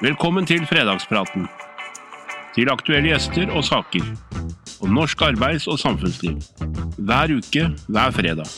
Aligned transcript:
Velkommen 0.00 0.46
til 0.48 0.62
fredagspraten. 0.66 1.48
Til 2.54 2.70
aktuelle 2.72 3.10
gjester 3.12 3.50
og 3.52 3.64
saker. 3.64 4.06
Om 4.80 4.94
norsk 4.96 5.22
arbeids- 5.22 5.68
og 5.68 5.78
samfunnsliv. 5.78 6.38
Hver 6.98 7.36
uke, 7.36 7.66
hver 7.88 8.10
fredag. 8.16 8.48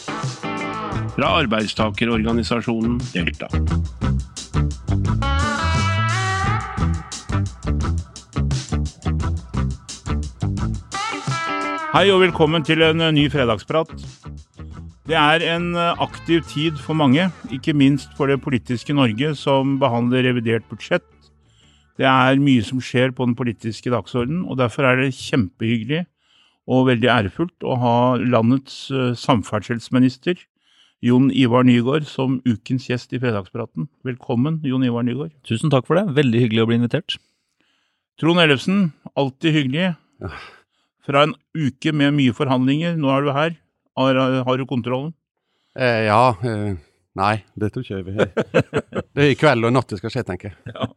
Fra 1.17 1.33
arbeidstakerorganisasjonen 1.43 3.01
Delta. 3.13 3.51
Hei 11.93 12.07
og 12.09 12.23
velkommen 12.23 12.65
til 12.65 12.81
en 12.87 13.03
eh, 13.05 13.11
ny 13.13 13.27
fredagsprat. 13.29 13.91
Det 15.03 15.17
er 15.19 15.43
en 15.57 15.73
eh, 15.75 15.99
aktiv 15.99 16.45
tid 16.47 16.77
for 16.79 16.95
mange, 16.95 17.25
ikke 17.51 17.75
minst 17.75 18.13
for 18.15 18.31
det 18.31 18.39
politiske 18.45 18.95
Norge, 18.95 19.33
som 19.35 19.75
behandler 19.83 20.23
revidert 20.29 20.69
budsjett. 20.71 21.03
Det 21.99 22.07
er 22.07 22.39
mye 22.39 22.63
som 22.63 22.79
skjer 22.79 23.11
på 23.11 23.27
den 23.27 23.35
politiske 23.35 23.91
dagsordenen, 23.91 24.45
og 24.47 24.61
derfor 24.61 24.87
er 24.87 25.01
det 25.01 25.17
kjempehyggelig 25.17 26.05
og 26.71 26.87
veldig 26.87 27.11
ærefullt 27.11 27.67
å 27.67 27.75
ha 27.83 27.97
landets 28.23 28.77
eh, 28.95 29.11
samferdselsminister, 29.19 30.39
Jon 31.03 31.33
Ivar 31.35 31.67
Nygaard, 31.67 32.07
som 32.07 32.39
ukens 32.47 32.87
gjest 32.87 33.11
i 33.11 33.19
Fredagspraten. 33.19 33.89
Velkommen, 34.07 34.61
Jon 34.63 34.87
Ivar 34.87 35.03
Nygaard. 35.03 35.35
Tusen 35.43 35.73
takk 35.75 35.89
for 35.89 35.99
det. 35.99 36.07
Veldig 36.15 36.45
hyggelig 36.45 36.63
å 36.63 36.69
bli 36.71 36.79
invitert. 36.79 37.19
Trond 38.23 38.39
Ellefsen, 38.39 38.93
alltid 39.19 39.59
hyggelig. 39.59 39.89
Fra 41.03 41.27
en 41.27 41.35
uke 41.59 41.91
med 41.91 42.15
mye 42.15 42.39
forhandlinger, 42.39 42.95
nå 42.95 43.11
er 43.11 43.27
du 43.27 43.33
her. 43.35 43.59
Har, 43.99 44.19
har 44.47 44.59
du 44.59 44.65
kontrollen? 44.69 45.13
Eh, 45.79 46.07
ja. 46.09 46.23
Eh, 46.45 46.77
nei, 47.19 47.35
det 47.59 47.73
tror 47.75 47.85
ikke 47.85 47.99
jeg. 47.99 48.07
vi- 48.07 49.03
Det 49.15 49.25
er 49.27 49.33
i 49.35 49.37
kveld 49.41 49.65
og 49.67 49.73
i 49.73 49.77
natt 49.77 49.89
det 49.93 49.99
skal 50.01 50.13
skje, 50.15 50.25
tenker 50.29 50.53
jeg. 50.53 50.75
Ja. 50.75 50.89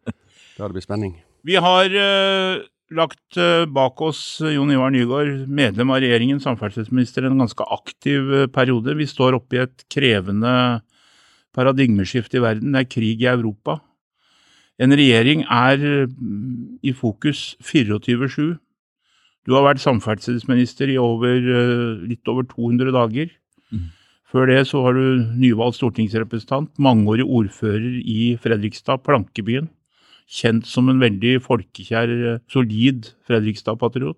Da 0.56 0.68
det 0.70 0.74
blir 0.78 0.86
spenning. 0.86 1.18
Vi 1.46 1.58
har 1.62 1.92
eh, 1.92 2.62
lagt 2.96 3.38
eh, 3.42 3.66
bak 3.68 4.00
oss 4.02 4.22
eh, 4.42 4.54
Jon 4.56 4.72
Ivar 4.72 4.94
Nygaard, 4.96 5.44
medlem 5.52 5.92
av 5.92 6.00
regjeringen, 6.04 6.40
samferdselsminister, 6.44 7.28
en 7.28 7.42
ganske 7.44 7.68
aktiv 7.76 8.32
eh, 8.42 8.46
periode. 8.56 8.96
Vi 8.96 9.08
står 9.12 9.36
oppe 9.42 9.60
i 9.60 9.64
et 9.66 9.84
krevende 9.92 10.56
paradigmeskifte 11.56 12.40
i 12.40 12.44
verden. 12.44 12.72
Det 12.76 12.86
er 12.86 12.90
krig 12.96 13.22
i 13.24 13.30
Europa. 13.32 13.80
En 14.82 14.92
regjering 14.92 15.44
er 15.48 15.80
mm, 15.80 16.80
i 16.84 16.92
fokus 16.96 17.54
24-7. 17.64 18.56
Du 19.46 19.54
har 19.54 19.66
vært 19.68 19.84
samferdselsminister 19.84 20.90
i 20.90 20.98
over, 20.98 21.38
eh, 21.38 22.08
litt 22.10 22.28
over 22.28 22.44
200 22.50 22.92
dager. 22.96 23.30
Mm. 23.72 23.92
Før 24.32 24.50
det 24.50 24.68
så 24.68 24.82
var 24.82 24.94
du 24.98 25.22
nyvalgt 25.38 25.78
stortingsrepresentant, 25.78 26.72
mangeårig 26.82 27.24
ordfører 27.24 28.02
i 28.02 28.36
Fredrikstad, 28.42 29.04
Plankebyen 29.06 29.70
kjent 30.26 30.66
som 30.68 30.90
en 30.90 31.02
veldig 31.02 31.38
folkekjær, 31.46 32.10
eh, 32.10 32.40
solid 32.50 33.12
Fredrikstad-patriot. 33.28 34.18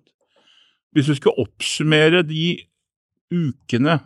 Hvis 0.94 1.06
du 1.06 1.14
skulle 1.14 1.44
oppsummere 1.44 2.26
de 2.26 2.64
ukene, 3.30 4.00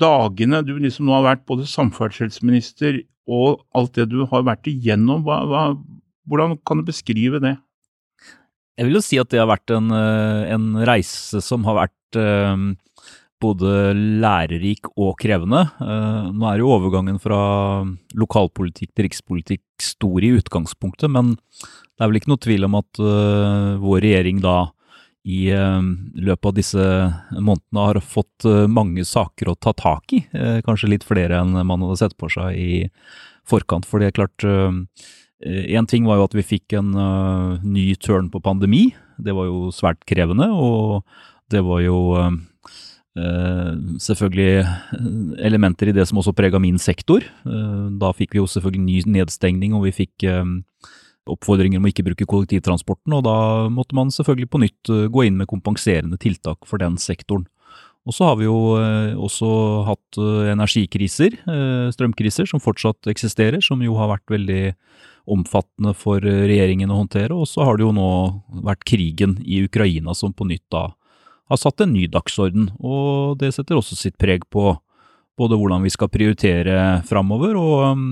dagene 0.00 0.64
du 0.64 0.78
liksom 0.78 1.06
nå 1.06 1.12
har 1.12 1.36
vært 1.36 1.46
både 1.46 1.68
samferdselsminister 1.68 3.04
og 3.28 3.64
alt 3.74 3.92
det 3.94 4.08
du 4.10 4.24
har 4.26 4.42
vært 4.42 4.64
igjennom, 4.64 5.22
hva, 5.24 5.44
hva, 5.44 5.64
hvordan 6.26 6.58
kan 6.64 6.80
du 6.80 6.88
beskrive 6.88 7.40
det? 7.40 7.58
Jeg 8.74 8.88
vil 8.88 8.98
jo 8.98 9.04
si 9.06 9.20
at 9.22 9.30
det 9.30 9.38
har 9.38 9.50
vært 9.50 9.70
en, 9.70 9.92
eh, 9.94 10.54
en 10.54 10.72
reise 10.86 11.38
som 11.44 11.62
har 11.68 11.76
vært 11.78 12.18
eh, 12.18 12.64
både 13.42 13.70
lærerik 13.94 14.88
og 14.96 15.14
krevende. 15.20 15.62
Eh, 15.78 16.30
Nå 16.34 16.48
er 16.50 16.58
jo 16.58 16.72
overgangen 16.74 17.20
fra 17.22 17.38
lokalpolitikk 18.18 18.90
til 18.90 19.06
rikspolitikk 19.06 19.62
stor 19.82 20.26
i 20.26 20.32
utgangspunktet, 20.40 21.10
men 21.10 21.36
det 21.36 22.02
er 22.02 22.10
vel 22.10 22.18
ikke 22.18 22.32
noe 22.32 22.42
tvil 22.42 22.66
om 22.66 22.80
at 22.80 22.98
vår 22.98 24.00
regjering 24.02 24.40
da 24.42 24.72
i 25.24 25.46
løpet 25.54 26.48
av 26.50 26.54
disse 26.56 26.86
månedene 27.38 27.84
har 27.86 28.00
fått 28.02 28.44
mange 28.68 29.04
saker 29.06 29.52
å 29.52 29.54
ta 29.54 29.70
tak 29.78 30.12
i. 30.12 30.20
Kanskje 30.66 30.90
litt 30.90 31.06
flere 31.06 31.38
enn 31.38 31.54
man 31.54 31.84
hadde 31.86 32.00
sett 32.02 32.16
på 32.18 32.26
seg 32.34 32.58
i 32.58 32.82
forkant. 33.46 33.86
For 33.86 34.02
det 34.02 34.10
er 34.10 34.18
klart 34.18 34.46
Én 35.42 35.86
ting 35.90 36.06
var 36.06 36.20
jo 36.20 36.26
at 36.28 36.34
vi 36.36 36.44
fikk 36.46 36.76
en 36.78 36.94
uh, 36.94 37.60
ny 37.60 37.92
turn 38.00 38.30
på 38.32 38.40
pandemi. 38.40 38.86
Det 39.18 39.34
var 39.34 39.48
jo 39.48 39.70
svært 39.74 40.04
krevende, 40.08 40.46
og 40.54 41.02
det 41.52 41.60
var 41.66 41.82
jo 41.84 41.98
uh, 42.16 42.30
eh, 43.18 43.72
selvfølgelig 44.00 44.64
elementer 45.44 45.90
i 45.90 45.96
det 45.96 46.06
som 46.08 46.22
også 46.22 46.32
prega 46.38 46.58
min 46.62 46.78
sektor. 46.78 47.26
Uh, 47.44 47.90
da 48.00 48.14
fikk 48.16 48.34
vi 48.34 48.40
jo 48.40 48.48
selvfølgelig 48.48 48.86
ny 48.86 49.18
nedstengning, 49.18 49.74
og 49.76 49.84
vi 49.88 49.94
fikk 49.98 50.26
eh, 50.30 50.54
oppfordringer 51.30 51.80
om 51.80 51.86
å 51.86 51.90
ikke 51.90 52.04
bruke 52.06 52.28
kollektivtransporten, 52.28 53.14
og 53.16 53.24
da 53.26 53.36
måtte 53.72 53.96
man 53.96 54.12
selvfølgelig 54.12 54.50
på 54.52 54.60
nytt 54.64 54.92
eh, 54.92 55.06
gå 55.12 55.26
inn 55.28 55.38
med 55.40 55.48
kompenserende 55.50 56.18
tiltak 56.20 56.68
for 56.68 56.82
den 56.82 56.98
sektoren. 57.00 57.46
Og 58.04 58.12
så 58.12 58.28
har 58.28 58.36
vi 58.36 58.44
jo 58.44 58.76
eh, 58.76 59.14
også 59.16 59.48
hatt 59.88 60.20
eh, 60.20 60.50
energikriser, 60.52 61.38
eh, 61.48 61.86
strømkriser, 61.94 62.48
som 62.50 62.60
fortsatt 62.60 63.08
eksisterer, 63.12 63.64
som 63.64 63.80
jo 63.84 63.96
har 63.96 64.12
vært 64.12 64.36
veldig 64.36 64.64
omfattende 65.24 65.94
for 65.96 66.24
eh, 66.24 66.44
regjeringen 66.48 66.92
å 66.92 67.00
håndtere. 67.02 67.34
Og 67.36 67.48
så 67.48 67.64
har 67.64 67.78
det 67.78 67.86
jo 67.86 67.94
nå 67.96 68.08
vært 68.64 68.84
krigen 68.88 69.38
i 69.44 69.62
Ukraina 69.64 70.14
som 70.16 70.34
på 70.36 70.46
nytt 70.48 70.66
da 70.72 70.90
har 71.52 71.60
satt 71.60 71.84
en 71.84 71.92
ny 71.94 72.06
dagsorden. 72.12 72.70
Og 72.80 73.38
det 73.40 73.54
setter 73.56 73.78
også 73.78 73.98
sitt 73.98 74.18
preg 74.20 74.46
på 74.52 74.72
både 75.38 75.58
hvordan 75.58 75.84
vi 75.84 75.92
skal 75.92 76.12
prioritere 76.12 77.00
framover, 77.08 77.56
og 77.58 77.80
um, 77.90 78.04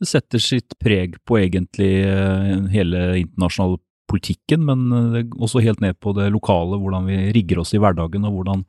det 0.00 0.08
setter 0.10 0.42
sitt 0.42 0.74
preg 0.80 1.16
på 1.24 1.38
egentlig 1.40 2.02
eh, 2.04 2.58
hele 2.74 3.04
internasjonale 3.22 3.80
politikken, 4.10 4.66
men 4.68 4.82
eh, 4.92 5.30
også 5.40 5.62
helt 5.64 5.80
ned 5.80 5.96
på 6.04 6.12
det 6.18 6.28
lokale, 6.34 6.76
hvordan 6.76 7.08
vi 7.08 7.22
rigger 7.36 7.62
oss 7.62 7.72
i 7.72 7.80
hverdagen, 7.80 8.28
og 8.28 8.36
hvordan 8.36 8.66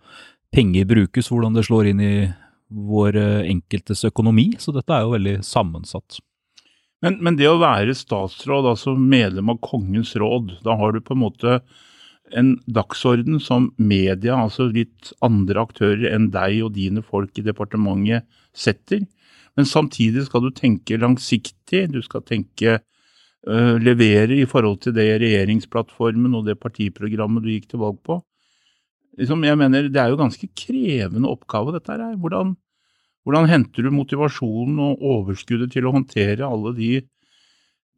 penger 0.56 0.88
brukes, 0.88 1.28
hvordan 1.31 1.58
det 1.58 1.66
slår 1.68 1.91
inn 1.91 2.03
i 2.03 2.16
vår 2.72 3.18
enkeltes 3.52 4.06
økonomi. 4.08 4.53
Så 4.59 4.72
dette 4.72 4.96
er 4.96 5.03
jo 5.03 5.16
veldig 5.18 5.38
sammensatt. 5.44 6.22
Men, 7.02 7.18
men 7.26 7.38
det 7.40 7.48
å 7.50 7.60
være 7.62 7.96
statsråd, 7.98 8.68
altså 8.74 8.94
medlem 8.98 9.50
av 9.54 9.62
Kongens 9.66 10.14
råd, 10.22 10.60
da 10.66 10.76
har 10.78 10.94
du 10.94 11.02
på 11.02 11.16
en 11.18 11.24
måte 11.24 11.62
en 12.38 12.54
dagsorden 12.70 13.40
som 13.44 13.72
media, 13.82 14.38
altså 14.38 14.70
litt 14.72 15.12
andre 15.26 15.66
aktører 15.66 16.12
enn 16.14 16.30
deg 16.32 16.62
og 16.66 16.76
dine 16.78 17.04
folk 17.04 17.38
i 17.40 17.46
departementet 17.46 18.28
setter. 18.56 19.04
Men 19.58 19.68
samtidig 19.68 20.28
skal 20.28 20.46
du 20.46 20.52
tenke 20.56 21.00
langsiktig, 21.02 21.88
du 21.92 22.00
skal 22.06 22.24
tenke 22.28 22.78
øh, 22.80 23.76
levere 23.84 24.38
i 24.38 24.48
forhold 24.48 24.80
til 24.86 24.96
det 24.96 25.10
regjeringsplattformen 25.24 26.38
og 26.38 26.48
det 26.48 26.60
partiprogrammet 26.62 27.44
du 27.44 27.52
gikk 27.52 27.72
til 27.74 27.84
valg 27.84 28.00
på. 28.06 28.22
Liksom, 29.20 29.44
jeg 29.44 29.60
mener, 29.60 29.90
Det 29.92 30.00
er 30.00 30.14
jo 30.14 30.22
ganske 30.22 30.48
krevende 30.56 31.28
oppgave, 31.28 31.74
dette 31.76 31.92
her. 31.92 32.16
Hvordan, 32.16 32.56
hvordan 33.26 33.50
henter 33.50 33.86
du 33.86 33.94
motivasjonen 33.94 34.80
og 34.82 35.04
overskuddet 35.16 35.74
til 35.76 35.88
å 35.88 35.94
håndtere 35.94 36.48
alle 36.48 36.74
de 36.78 36.92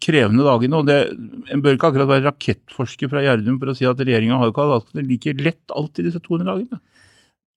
krevende 0.03 0.43
dagene? 0.43 0.79
og 0.81 0.89
det, 0.89 0.97
En 1.51 1.63
bør 1.63 1.77
ikke 1.77 1.91
akkurat 1.91 2.11
være 2.11 2.27
rakettforsker 2.27 3.11
fra 3.11 3.23
Gjerdum 3.23 3.59
for 3.61 3.71
å 3.71 3.77
si 3.77 3.87
at 3.87 4.01
regjeringa 4.01 4.41
har 4.41 4.51
ikke 4.51 4.67
hatt 4.73 4.91
det 4.95 5.05
like 5.07 5.35
lett 5.39 5.75
alltid 5.75 6.09
disse 6.09 6.23
200 6.23 6.49
dagene. 6.49 6.81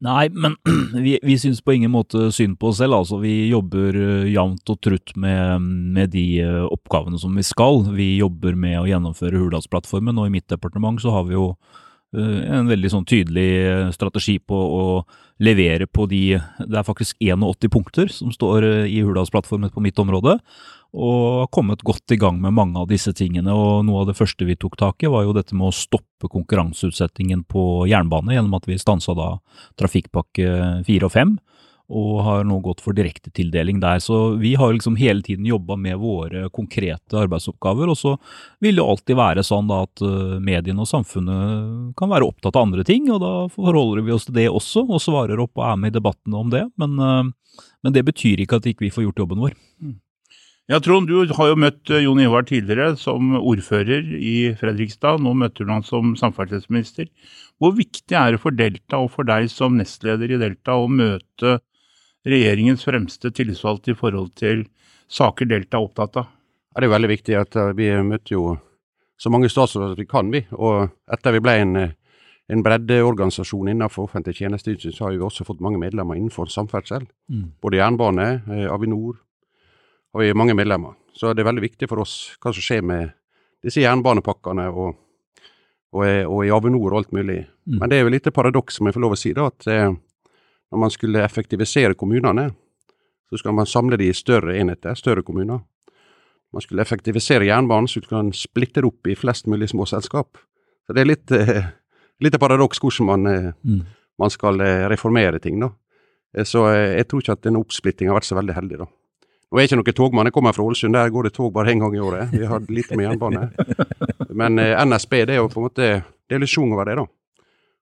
Nei, 0.05 0.29
men 0.29 0.59
vi, 1.07 1.17
vi 1.25 1.39
syns 1.41 1.63
på 1.65 1.73
ingen 1.73 1.95
måte 1.95 2.29
synd 2.35 2.59
på 2.61 2.71
oss 2.71 2.83
selv. 2.83 2.99
Altså, 2.99 3.19
vi 3.23 3.49
jobber 3.49 3.97
eh, 3.97 4.29
jevnt 4.35 4.73
og 4.73 4.81
trutt 4.85 5.15
med, 5.17 5.65
med 5.97 6.13
de 6.13 6.27
eh, 6.45 6.67
oppgavene 6.69 7.19
som 7.21 7.33
vi 7.37 7.45
skal. 7.47 7.83
Vi 7.97 8.13
jobber 8.19 8.59
med 8.61 8.83
å 8.83 8.87
gjennomføre 8.91 9.41
Hurdalsplattformen, 9.41 10.21
og 10.21 10.29
i 10.29 10.37
mitt 10.37 10.49
departement 10.53 11.01
så 11.01 11.15
har 11.17 11.27
vi 11.31 11.39
jo 11.39 11.49
en 12.15 12.69
veldig 12.71 12.91
sånn 12.93 13.07
tydelig 13.09 13.49
eh, 13.67 13.89
strategi 13.95 14.39
på 14.39 14.57
å 14.57 14.87
levere 15.43 15.87
på 15.87 16.07
de 16.09 16.39
Det 16.39 16.79
er 16.79 16.87
faktisk 16.87 17.19
81 17.21 17.69
punkter 17.73 18.09
som 18.13 18.31
står 18.33 18.65
eh, 18.65 18.87
i 18.89 19.03
Hurdalsplattformen 19.05 19.73
på 19.75 19.83
mitt 19.85 19.99
område, 19.99 20.39
og 20.97 21.41
har 21.43 21.51
kommet 21.53 21.83
godt 21.85 22.15
i 22.15 22.17
gang 22.21 22.39
med 22.41 22.55
mange 22.57 22.79
av 22.81 22.89
disse 22.89 23.13
tingene. 23.13 23.53
og 23.53 23.85
Noe 23.85 24.05
av 24.05 24.11
det 24.11 24.17
første 24.17 24.47
vi 24.47 24.57
tok 24.57 24.79
tak 24.81 25.03
i, 25.03 25.11
var 25.13 25.27
jo 25.27 25.35
dette 25.37 25.55
med 25.55 25.69
å 25.69 25.75
stoppe 25.75 26.31
konkurranseutsettingen 26.33 27.45
på 27.45 27.85
jernbane, 27.91 28.33
gjennom 28.37 28.57
at 28.57 28.71
vi 28.71 28.79
stansa 28.81 29.13
da 29.19 29.35
trafikkpakke 29.77 30.87
4 30.87 31.11
og 31.11 31.13
fem, 31.13 31.37
og 31.87 32.23
har 32.27 32.47
nå 32.47 32.59
gått 32.65 32.81
for 32.83 32.97
direktetildeling 32.97 33.79
der. 33.83 34.01
Så 34.03 34.37
vi 34.41 34.55
har 34.59 34.73
liksom 34.75 34.97
hele 34.99 35.23
tiden 35.23 35.47
jobba 35.47 35.77
med 35.79 35.99
våre 36.03 36.49
konkrete 36.55 37.19
arbeidsoppgaver, 37.21 37.93
og 37.93 37.99
så 37.99 38.17
vil 38.65 38.81
det 38.81 38.87
alltid 38.87 39.19
være 39.19 39.47
sånn 39.47 39.71
da 39.71 39.83
at 39.87 40.03
eh, 40.03 40.39
mediene 40.43 40.83
og 40.83 40.91
samfunnet 40.91 41.93
kan 41.99 42.11
være 42.11 42.27
opptatt 42.27 42.57
av 42.57 42.67
andre 42.67 42.87
ting, 42.87 43.07
og 43.15 43.23
da 43.23 43.35
forholder 43.55 44.07
vi 44.07 44.17
oss 44.17 44.27
til 44.27 44.39
det 44.41 44.49
også, 44.51 44.87
og 44.89 45.03
svarer 45.03 45.43
opp 45.43 45.55
og 45.61 45.69
er 45.69 45.79
med 45.85 45.95
i 45.95 45.99
debattene 45.99 46.43
om 46.43 46.51
det. 46.53 46.65
Men, 46.81 46.99
eh, 46.99 47.63
men 47.87 47.95
det 47.95 48.07
betyr 48.09 48.43
ikke 48.43 48.59
at 48.59 48.67
ikke 48.67 48.89
vi 48.89 48.93
får 48.95 49.09
gjort 49.09 49.25
jobben 49.25 49.47
vår. 49.47 49.55
Ja, 50.67 50.81
Trond, 50.83 51.07
du 51.07 51.31
har 51.39 51.53
jo 51.53 51.59
møtt 51.63 51.93
eh, 51.95 52.03
Jon 52.03 52.19
Ivar 52.19 52.43
tidligere 52.49 52.97
som 52.99 53.37
ordfører 53.39 54.09
i 54.19 54.51
Fredrikstad. 54.59 55.23
Nå 55.23 55.37
møter 55.39 55.63
du 55.63 55.71
han 55.71 55.87
som 55.87 56.17
samferdselsminister. 56.19 57.07
Hvor 57.63 57.77
viktig 57.79 58.19
er 58.19 58.35
det 58.35 58.43
for 58.43 58.51
Delta 58.51 58.99
og 58.99 59.13
for 59.15 59.29
deg 59.29 59.47
som 59.53 59.79
nestleder 59.79 60.35
i 60.35 60.41
Delta 60.43 60.75
å 60.75 60.91
møte 60.91 61.61
regjeringens 62.27 62.85
fremste 62.87 63.31
tillitsvalgte 63.35 63.95
i 63.95 63.99
forhold 63.99 64.33
til 64.39 64.67
saker 65.13 65.49
Delta 65.49 65.79
er 65.79 65.87
opptatt 65.87 66.19
av? 66.23 66.33
Ja, 66.75 66.83
det 66.83 66.89
er 66.89 66.97
veldig 66.97 67.13
viktig 67.13 67.37
at 67.39 67.57
uh, 67.57 67.73
vi 67.77 67.89
møtte 68.05 68.35
jo 68.35 68.57
så 69.17 69.31
mange 69.33 69.49
statsråder 69.49 69.95
som 69.95 70.01
vi 70.01 70.09
kan, 70.09 70.31
vi. 70.33 70.43
Og 70.53 70.91
etter 71.13 71.33
vi 71.33 71.41
ble 71.41 71.55
en, 71.63 71.77
eh, 71.81 71.95
en 72.53 72.63
breddeorganisasjon 72.63 73.71
innenfor 73.73 74.05
offentlig 74.05 74.37
tjenesteytelse, 74.37 74.93
så 74.93 75.07
har 75.07 75.15
vi 75.15 75.25
også 75.25 75.47
fått 75.49 75.63
mange 75.65 75.81
medlemmer 75.81 76.19
innenfor 76.19 76.51
samferdsel. 76.53 77.07
Mm. 77.33 77.53
Både 77.63 77.81
jernbane, 77.81 78.27
eh, 78.51 78.73
Avinor, 78.73 79.17
har 80.13 80.21
vi 80.21 80.35
mange 80.35 80.55
medlemmer. 80.55 80.95
Så 81.15 81.33
det 81.35 81.41
er 81.41 81.51
veldig 81.51 81.65
viktig 81.65 81.89
for 81.89 82.01
oss 82.05 82.37
hva 82.41 82.53
som 82.53 82.61
skjer 82.61 82.83
med 82.85 83.15
disse 83.65 83.81
jernbanepakkene 83.81 84.69
og, 84.69 84.97
og, 85.93 86.05
og 86.05 86.45
i 86.45 86.53
Avinor 86.53 86.93
og 86.93 86.99
alt 86.99 87.13
mulig. 87.13 87.47
Mm. 87.67 87.79
Men 87.81 87.89
det 87.89 87.97
er 87.99 88.05
jo 88.05 88.13
litt 88.13 88.35
paradoks, 88.35 88.81
om 88.81 88.87
jeg 88.87 88.95
får 88.99 89.01
lov 89.01 89.17
å 89.17 89.21
si, 89.21 89.33
da, 89.33 89.47
at 89.47 89.67
eh, 89.67 89.95
når 90.73 90.79
man 90.83 90.91
skulle 90.91 91.23
effektivisere 91.25 91.95
kommunene, 91.95 92.51
så 93.31 93.39
skal 93.41 93.55
man 93.55 93.67
samle 93.67 93.97
de 93.99 94.09
i 94.11 94.15
større 94.15 94.57
enheter, 94.59 94.95
større 94.95 95.23
kommuner. 95.27 95.61
Man 96.55 96.63
skulle 96.63 96.83
effektivisere 96.83 97.47
jernbanen, 97.49 97.89
så 97.91 98.01
du 98.01 98.07
kan 98.11 98.31
splitte 98.33 98.81
det 98.83 98.87
opp 98.89 99.07
i 99.11 99.17
flest 99.19 99.47
mulig 99.51 99.69
små 99.73 99.87
selskap. 99.87 100.39
Så 100.87 100.95
det 100.95 101.03
er 101.03 101.11
litt, 101.11 101.33
eh, 101.33 101.65
litt 102.23 102.39
paradoks 102.41 102.79
hvordan 102.81 103.07
man, 103.07 103.27
eh, 103.27 103.53
Mm. 103.65 103.83
man 104.19 104.31
skal 104.31 104.61
eh, 104.61 104.87
reformere 104.89 105.41
ting, 105.43 105.59
da. 105.61 105.71
Eh, 106.37 106.45
Så 106.45 106.67
eh, 106.71 106.97
jeg 106.99 107.09
tror 107.09 107.21
ikke 107.23 107.33
at 107.33 107.43
denne 107.43 107.59
oppsplittinga 107.61 108.11
har 108.13 108.21
vært 108.21 108.31
så 108.31 108.37
veldig 108.39 108.55
heldig, 108.55 108.79
da. 108.79 108.87
Nå 108.87 109.59
er 109.59 109.63
jeg 109.63 109.71
ikke 109.71 109.77
noen 109.85 109.95
togmann, 109.95 110.27
jeg 110.27 110.33
kommer 110.33 110.53
fra 110.55 110.65
Ålesund, 110.65 110.93
der 110.95 111.11
går 111.11 111.23
det 111.25 111.33
tog 111.35 111.53
bare 111.53 111.71
én 111.75 111.79
gang 111.81 111.95
i 111.95 111.99
året. 112.03 112.31
Vi 112.33 112.45
har 112.47 112.61
lite 112.69 112.97
med 112.97 113.07
jernbane. 113.07 113.51
Men 114.35 114.59
eh, 114.59 114.85
NSB, 114.85 115.11
det 115.27 115.31
er 115.31 115.37
jo 115.43 115.49
på 115.49 115.59
en 115.61 115.69
måte 115.69 116.03
Det 116.29 116.35
er 116.35 116.39
litt 116.43 116.49
sjung 116.51 116.73
over 116.73 116.85
det, 116.85 116.97
da. 116.97 117.07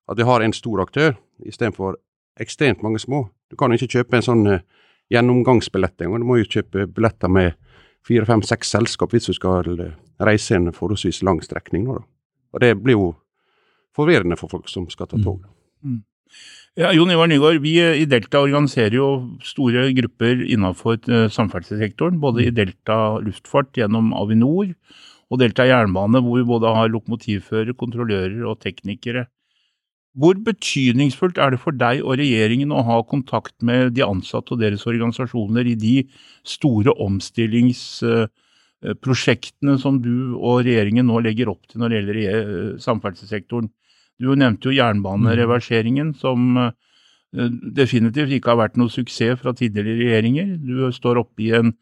At 0.08 0.16
vi 0.18 0.22
har 0.24 0.40
en 0.42 0.52
stor 0.52 0.80
aktør 0.82 1.16
istedenfor 1.44 1.96
ekstremt 2.40 2.82
mange 2.82 2.98
små. 2.98 3.28
Du 3.50 3.56
kan 3.56 3.70
jo 3.70 3.78
ikke 3.78 4.00
kjøpe 4.00 4.18
en 4.18 4.26
sånn 4.26 4.46
eh, 4.50 4.64
gjennomgangsbillett 5.12 6.04
engang. 6.04 6.24
Du 6.24 6.30
må 6.30 6.40
jo 6.40 6.48
kjøpe 6.56 6.88
billetter 6.90 7.30
med 7.32 7.54
fire, 8.04 8.26
fem, 8.28 8.42
seks 8.44 8.72
selskap 8.74 9.14
hvis 9.14 9.30
du 9.30 9.36
skal 9.36 9.68
eh, 9.76 9.94
reise 10.24 10.56
en 10.56 10.72
forholdsvis 10.74 11.22
lang 11.26 11.42
strekning. 11.44 11.86
Nå, 11.86 12.00
da. 12.00 12.08
Og 12.54 12.64
det 12.64 12.72
blir 12.80 12.98
jo 12.98 13.12
forvirrende 13.94 14.38
for 14.38 14.50
folk 14.50 14.68
som 14.70 14.88
skal 14.90 15.10
ta 15.10 15.20
tog. 15.22 15.44
da. 15.44 16.00
Ja, 16.74 16.88
Jon 16.90 17.12
Ivar 17.14 17.28
Nygaard, 17.30 17.60
vi 17.62 17.76
eh, 17.78 18.00
i 18.02 18.08
Delta 18.10 18.42
organiserer 18.42 18.96
jo 18.98 19.08
store 19.46 19.86
grupper 19.94 20.42
innenfor 20.42 20.98
samferdselssektoren. 21.30 22.18
Både 22.22 22.48
i 22.48 22.54
Delta 22.54 23.20
luftfart 23.22 23.78
gjennom 23.78 24.10
Avinor 24.18 24.72
og 25.30 25.40
Delta 25.40 25.66
jernbane, 25.66 26.20
hvor 26.22 26.40
vi 26.40 26.48
både 26.48 26.74
har 26.74 26.90
lokomotivførere, 26.90 27.76
kontrollører 27.78 28.42
og 28.50 28.58
teknikere. 28.62 29.28
Hvor 30.14 30.38
betydningsfullt 30.46 31.40
er 31.42 31.50
det 31.50 31.58
for 31.58 31.74
deg 31.74 31.98
og 32.04 32.20
regjeringen 32.20 32.70
å 32.70 32.84
ha 32.86 33.00
kontakt 33.10 33.56
med 33.66 33.96
de 33.96 34.04
ansatte 34.06 34.54
og 34.54 34.60
deres 34.62 34.86
organisasjoner 34.86 35.66
i 35.66 35.74
de 35.74 36.06
store 36.46 36.94
omstillingsprosjektene 37.02 39.74
som 39.82 39.98
du 40.04 40.38
og 40.38 40.62
regjeringen 40.68 41.06
nå 41.10 41.18
legger 41.24 41.50
opp 41.50 41.66
til 41.66 41.82
når 41.82 41.88
det 41.90 41.98
gjelder 41.98 42.18
eh, 42.22 42.78
samferdselssektoren? 42.84 43.66
Du 44.22 44.30
nevnte 44.38 44.70
jo 44.70 44.76
jernbanereverseringen, 44.76 46.14
som 46.14 46.38
eh, 46.62 46.70
definitivt 47.74 48.30
ikke 48.38 48.54
har 48.54 48.62
vært 48.68 48.78
noe 48.78 48.94
suksess 48.94 49.42
fra 49.42 49.50
tidligere 49.58 49.98
regjeringer. 49.98 50.54
Du 50.62 50.94
står 50.94 51.18
oppe 51.24 51.42
i 51.42 51.50
en 51.58 51.74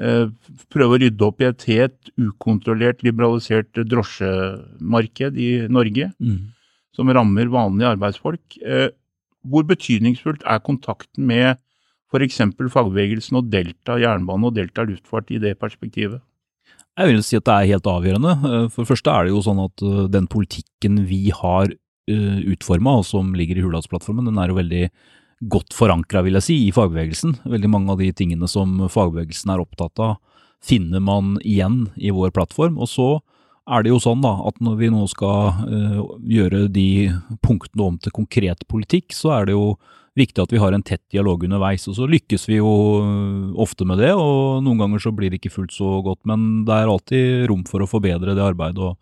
eh, 0.00 0.32
Prøver 0.72 0.96
å 0.96 1.00
rydde 1.04 1.20
opp 1.28 1.44
i 1.44 1.50
et 1.50 1.60
helt 1.68 2.00
ukontrollert, 2.16 3.04
liberalisert 3.04 3.76
drosjemarked 3.84 5.36
i 5.36 5.68
Norge, 5.68 6.16
Mm. 6.16 6.55
Som 6.96 7.10
rammer 7.12 7.50
vanlige 7.52 7.92
arbeidsfolk. 7.96 8.58
Eh, 8.64 8.88
Hvor 9.46 9.62
betydningsfullt 9.62 10.42
er 10.42 10.58
kontakten 10.58 11.26
med 11.28 11.58
f.eks. 12.10 12.40
fagbevegelsen 12.72 13.38
og 13.38 13.50
Delta 13.52 13.94
jernbane 14.00 14.48
og 14.48 14.56
Delta 14.56 14.82
luftfart 14.82 15.30
i 15.30 15.38
det 15.38 15.58
perspektivet? 15.60 16.22
Jeg 16.96 17.12
vil 17.12 17.22
si 17.22 17.36
at 17.36 17.44
det 17.44 17.54
er 17.54 17.70
helt 17.74 17.90
avgjørende. 17.92 18.32
Eh, 18.32 18.68
For 18.72 18.82
det 18.82 18.90
første 18.90 19.12
er 19.12 19.26
det 19.26 19.34
jo 19.34 19.44
sånn 19.44 19.62
at 19.66 19.84
eh, 19.84 20.06
den 20.10 20.26
politikken 20.26 21.04
vi 21.10 21.28
har 21.30 21.74
utforma, 22.06 23.00
og 23.00 23.02
som 23.02 23.32
ligger 23.34 23.58
i 23.58 23.62
Hurdalsplattformen, 23.64 24.28
den 24.28 24.36
er 24.38 24.52
jo 24.52 24.60
veldig 24.60 24.84
godt 25.50 25.74
forankra, 25.74 26.20
vil 26.22 26.38
jeg 26.38 26.44
si, 26.46 26.56
i 26.68 26.70
fagbevegelsen. 26.70 27.32
Veldig 27.50 27.70
mange 27.72 27.90
av 27.90 27.98
de 27.98 28.12
tingene 28.14 28.46
som 28.46 28.76
fagbevegelsen 28.86 29.50
er 29.50 29.64
opptatt 29.64 29.98
av, 29.98 30.20
finner 30.62 31.02
man 31.02 31.34
igjen 31.42 31.88
i 31.98 32.12
vår 32.14 32.30
plattform. 32.36 32.78
Og 32.78 32.86
så 32.86 33.08
er 33.66 33.82
det 33.82 33.90
jo 33.90 34.00
sånn 34.02 34.22
da, 34.22 34.36
at 34.46 34.58
når 34.62 34.78
vi 34.80 34.88
nå 34.94 35.04
skal 35.10 35.60
uh, 35.66 36.00
gjøre 36.22 36.66
de 36.72 36.88
punktene 37.42 37.90
om 37.90 38.00
til 38.02 38.14
konkret 38.14 38.62
politikk, 38.70 39.14
så 39.16 39.34
er 39.40 39.48
det 39.48 39.56
jo 39.56 39.74
viktig 40.16 40.42
at 40.42 40.52
vi 40.54 40.60
har 40.62 40.72
en 40.72 40.84
tett 40.86 41.02
dialog 41.12 41.44
underveis. 41.44 41.84
Og 41.90 41.98
så 41.98 42.08
lykkes 42.08 42.46
vi 42.48 42.56
jo 42.56 42.72
øh, 43.02 43.50
ofte 43.60 43.84
med 43.84 44.00
det, 44.00 44.14
og 44.16 44.62
noen 44.64 44.80
ganger 44.80 45.02
så 45.04 45.12
blir 45.12 45.28
det 45.28 45.42
ikke 45.42 45.52
fullt 45.58 45.74
så 45.76 45.98
godt. 46.04 46.22
Men 46.28 46.64
det 46.64 46.72
er 46.72 46.88
alltid 46.88 47.44
rom 47.50 47.66
for 47.68 47.84
å 47.84 47.90
forbedre 47.90 48.32
det 48.36 48.44
arbeidet 48.44 48.80
og, 48.80 48.96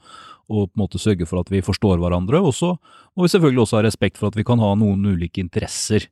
og 0.50 0.66
på 0.66 0.74
en 0.74 0.82
måte 0.82 0.98
sørge 0.98 1.28
for 1.30 1.44
at 1.44 1.52
vi 1.54 1.62
forstår 1.62 2.02
hverandre. 2.02 2.42
Og 2.42 2.56
så 2.56 2.72
må 3.14 3.28
vi 3.28 3.30
selvfølgelig 3.30 3.62
også 3.62 3.78
ha 3.78 3.84
respekt 3.86 4.18
for 4.18 4.32
at 4.32 4.38
vi 4.40 4.46
kan 4.46 4.62
ha 4.62 4.72
noen 4.78 5.06
ulike 5.14 5.42
interesser. 5.44 6.08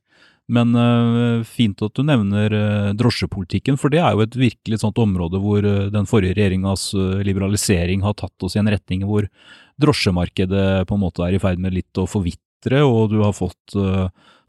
Men 0.51 0.75
uh, 0.75 1.43
fint 1.47 1.79
at 1.85 1.95
du 1.95 2.03
nevner 2.03 2.51
uh, 2.51 2.91
drosjepolitikken, 2.99 3.77
for 3.79 3.93
det 3.93 4.01
er 4.03 4.11
jo 4.11 4.25
et 4.25 4.35
virkelig 4.35 4.81
sånt 4.81 4.99
område 4.99 5.39
hvor 5.39 5.63
uh, 5.63 5.87
den 5.93 6.07
forrige 6.09 6.35
regjeringas 6.35 6.89
liberalisering 7.23 8.03
har 8.03 8.17
tatt 8.19 8.43
oss 8.43 8.57
i 8.57 8.61
en 8.61 8.71
retning 8.71 9.05
hvor 9.07 9.29
drosjemarkedet 9.81 10.83
på 10.89 10.97
en 10.97 11.03
måte 11.05 11.23
er 11.25 11.37
i 11.37 11.41
ferd 11.41 11.63
med 11.63 11.75
litt 11.77 11.97
å 11.97 12.07
forvitre, 12.09 12.83
og 12.83 13.09
du 13.11 13.17
har 13.23 13.33
fått 13.35 13.73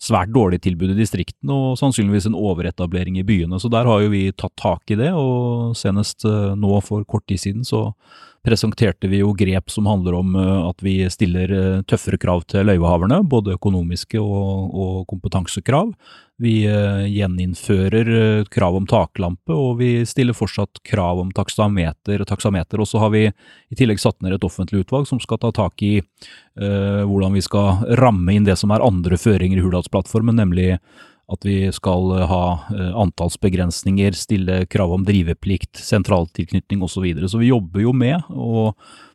svært 0.05 0.31
dårlig 0.35 0.61
tilbud 0.63 0.93
i 0.93 0.99
distriktene 0.99 1.55
og 1.55 1.79
sannsynligvis 1.81 2.29
en 2.29 2.37
overetablering 2.37 3.17
i 3.19 3.25
byene. 3.27 3.59
Så 3.59 3.71
der 3.73 3.89
har 3.89 4.05
jo 4.05 4.13
vi 4.13 4.29
tatt 4.37 4.53
tak 4.61 4.93
i 4.93 4.99
det, 5.01 5.09
og 5.17 5.73
senest 5.79 6.27
nå 6.29 6.79
for 6.85 7.07
kort 7.09 7.25
tid 7.31 7.41
siden 7.43 7.67
så 7.67 7.89
presenterte 8.45 9.09
vi 9.09 9.23
jo 9.23 9.33
grep 9.37 9.73
som 9.73 9.87
handler 9.89 10.19
om 10.19 10.35
øh, 10.37 10.69
at 10.69 10.85
vi 10.85 10.99
stiller 11.11 11.53
øh, 11.53 11.83
tøffere 11.89 12.21
krav 12.21 12.45
til 12.51 12.67
løyvehaverne, 12.69 13.23
både 13.29 13.57
økonomiske 13.57 14.21
og, 14.21 14.75
og 14.75 15.07
kompetansekrav. 15.09 15.95
Vi 16.43 16.55
øh, 16.67 17.07
gjeninnfører 17.09 18.45
krav 18.53 18.77
om 18.77 18.89
taklampe, 18.91 19.55
og 19.55 19.79
vi 19.81 19.91
stiller 20.09 20.37
fortsatt 20.37 20.83
krav 20.85 21.23
om 21.23 21.31
taksameter. 21.33 22.25
taksameter. 22.25 22.81
Og 22.81 22.91
så 22.91 23.01
har 23.01 23.15
vi 23.15 23.25
i 23.29 23.79
tillegg 23.79 24.03
satt 24.03 24.21
ned 24.23 24.37
et 24.37 24.45
offentlig 24.45 24.85
utvalg 24.85 25.09
som 25.09 25.23
skal 25.23 25.41
ta 25.41 25.53
tak 25.55 25.83
i 25.83 26.01
uh, 26.01 27.03
hvordan 27.07 27.35
vi 27.35 27.43
skal 27.45 27.87
ramme 28.01 28.35
inn 28.35 28.47
det 28.47 28.59
som 28.59 28.75
er 28.75 28.85
andre 28.85 29.17
føringer 29.17 29.59
i 29.59 29.65
Hurdalsplattformen, 29.65 30.37
nemlig 30.37 30.75
at 31.33 31.47
vi 31.47 31.57
skal 31.73 32.13
ha 32.29 32.45
eh, 32.75 32.93
antallsbegrensninger, 33.01 34.13
stille 34.19 34.65
krav 34.71 34.93
om 34.93 35.05
driveplikt, 35.07 35.79
sentraltilknytning 35.81 36.83
osv. 36.85 36.95
Så, 36.95 37.05
videre. 37.05 37.29
så 37.29 37.41
vi 37.41 37.51
jobber 37.51 37.85
jo 37.85 37.95
med 37.97 38.29
å 38.31 38.71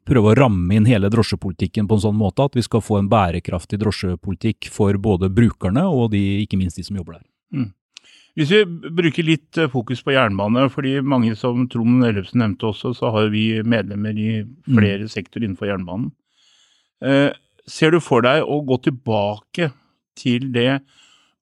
prøve 0.09 0.31
å 0.31 0.37
ramme 0.37 0.75
inn 0.75 0.87
hele 0.89 1.11
drosjepolitikken 1.13 1.87
på 1.87 1.97
en 1.97 2.05
sånn 2.07 2.17
måte 2.17 2.47
at 2.47 2.57
vi 2.57 2.65
skal 2.65 2.81
få 2.81 2.99
en 2.99 3.09
bærekraftig 3.11 3.79
drosjepolitikk 3.81 4.71
for 4.73 4.97
både 4.97 5.29
brukerne 5.29 5.85
og 5.85 6.09
de, 6.15 6.23
ikke 6.43 6.57
minst 6.59 6.81
de 6.81 6.87
som 6.87 6.97
jobber 6.97 7.19
der. 7.19 7.27
Hvis 8.39 8.53
vi 8.53 8.61
bruker 8.95 9.25
litt 9.25 9.57
eh, 9.59 9.69
fokus 9.71 10.01
på 10.05 10.13
jernbane, 10.15 10.67
fordi 10.73 10.97
mange 11.01 11.35
som 11.37 11.65
Trond 11.69 12.05
Ellefsen 12.07 12.41
nevnte 12.43 12.69
også, 12.69 12.93
så 12.97 13.11
har 13.15 13.29
vi 13.33 13.59
medlemmer 13.67 14.17
i 14.17 14.31
flere 14.63 15.09
sektorer 15.11 15.47
innenfor 15.47 15.69
jernbanen. 15.69 16.11
Eh, 17.03 17.29
ser 17.69 17.93
du 17.93 17.99
for 18.03 18.25
deg 18.25 18.45
å 18.45 18.61
gå 18.65 18.79
tilbake 18.85 19.71
til 20.19 20.49
det 20.55 20.81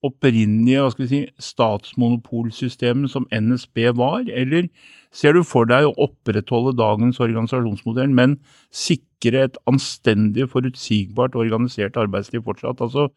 opprinnelige 0.05 0.83
hva 0.83 0.91
skal 0.93 1.05
vi 1.05 1.09
si, 1.09 1.21
statsmonopolsystemet 1.41 3.11
som 3.11 3.25
NSB 3.33 3.87
var, 3.97 4.27
eller 4.29 4.67
ser 5.15 5.33
du 5.33 5.41
for 5.47 5.69
deg 5.69 5.87
å 5.87 5.95
opprettholde 6.07 6.75
dagens 6.77 7.21
organisasjonsmodell, 7.23 8.11
men 8.13 8.37
sikre 8.69 9.47
et 9.47 9.57
anstendig, 9.69 10.49
forutsigbart 10.53 11.37
organisert 11.39 11.97
arbeidsliv 11.97 12.45
fortsatt? 12.45 12.83
Altså, 12.85 13.09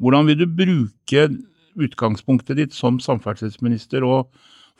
hvordan 0.00 0.30
vil 0.30 0.44
du 0.44 0.46
bruke 0.46 1.26
utgangspunktet 1.80 2.58
ditt 2.58 2.76
som 2.76 3.00
samferdselsminister 3.02 4.06
og 4.06 4.30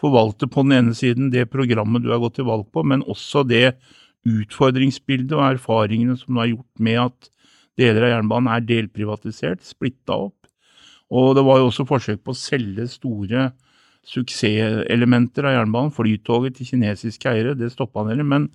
forvalte 0.01 0.49
på 0.49 0.65
den 0.65 0.79
ene 0.79 0.97
siden 0.97 1.29
det 1.35 1.51
programmet 1.53 2.05
du 2.05 2.11
har 2.13 2.23
gått 2.23 2.39
til 2.39 2.49
valg 2.49 2.71
på, 2.73 2.85
men 2.87 3.05
også 3.05 3.45
det 3.49 3.75
utfordringsbildet 4.29 5.35
og 5.37 5.47
erfaringene 5.55 6.17
som 6.19 6.35
du 6.35 6.43
har 6.43 6.51
gjort 6.53 6.83
med 6.83 7.03
at 7.09 7.31
deler 7.81 8.07
av 8.07 8.15
jernbanen 8.15 8.53
er 8.53 8.67
delprivatisert, 8.69 9.65
splitta 9.65 10.17
opp. 10.29 10.40
Og 11.11 11.35
det 11.35 11.45
var 11.47 11.59
jo 11.59 11.69
også 11.71 11.87
forsøk 11.89 12.23
på 12.23 12.35
å 12.35 12.39
selge 12.39 12.87
store 12.91 13.51
suksesselementer 14.07 15.47
av 15.49 15.57
jernbanen, 15.59 15.93
flytoget 15.95 16.57
til 16.57 16.71
kinesiske 16.73 17.31
eiere, 17.31 17.57
det 17.59 17.73
stoppa 17.75 18.07
dere. 18.09 18.25
Men, 18.27 18.47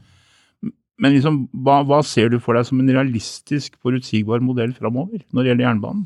men 0.64 1.16
liksom, 1.16 1.44
hva, 1.66 1.82
hva 1.88 2.02
ser 2.08 2.32
du 2.32 2.40
for 2.42 2.58
deg 2.58 2.68
som 2.68 2.82
en 2.82 2.94
realistisk, 2.96 3.76
forutsigbar 3.84 4.44
modell 4.44 4.74
framover 4.78 5.22
når 5.30 5.42
det 5.42 5.52
gjelder 5.52 5.68
jernbanen? 5.68 6.06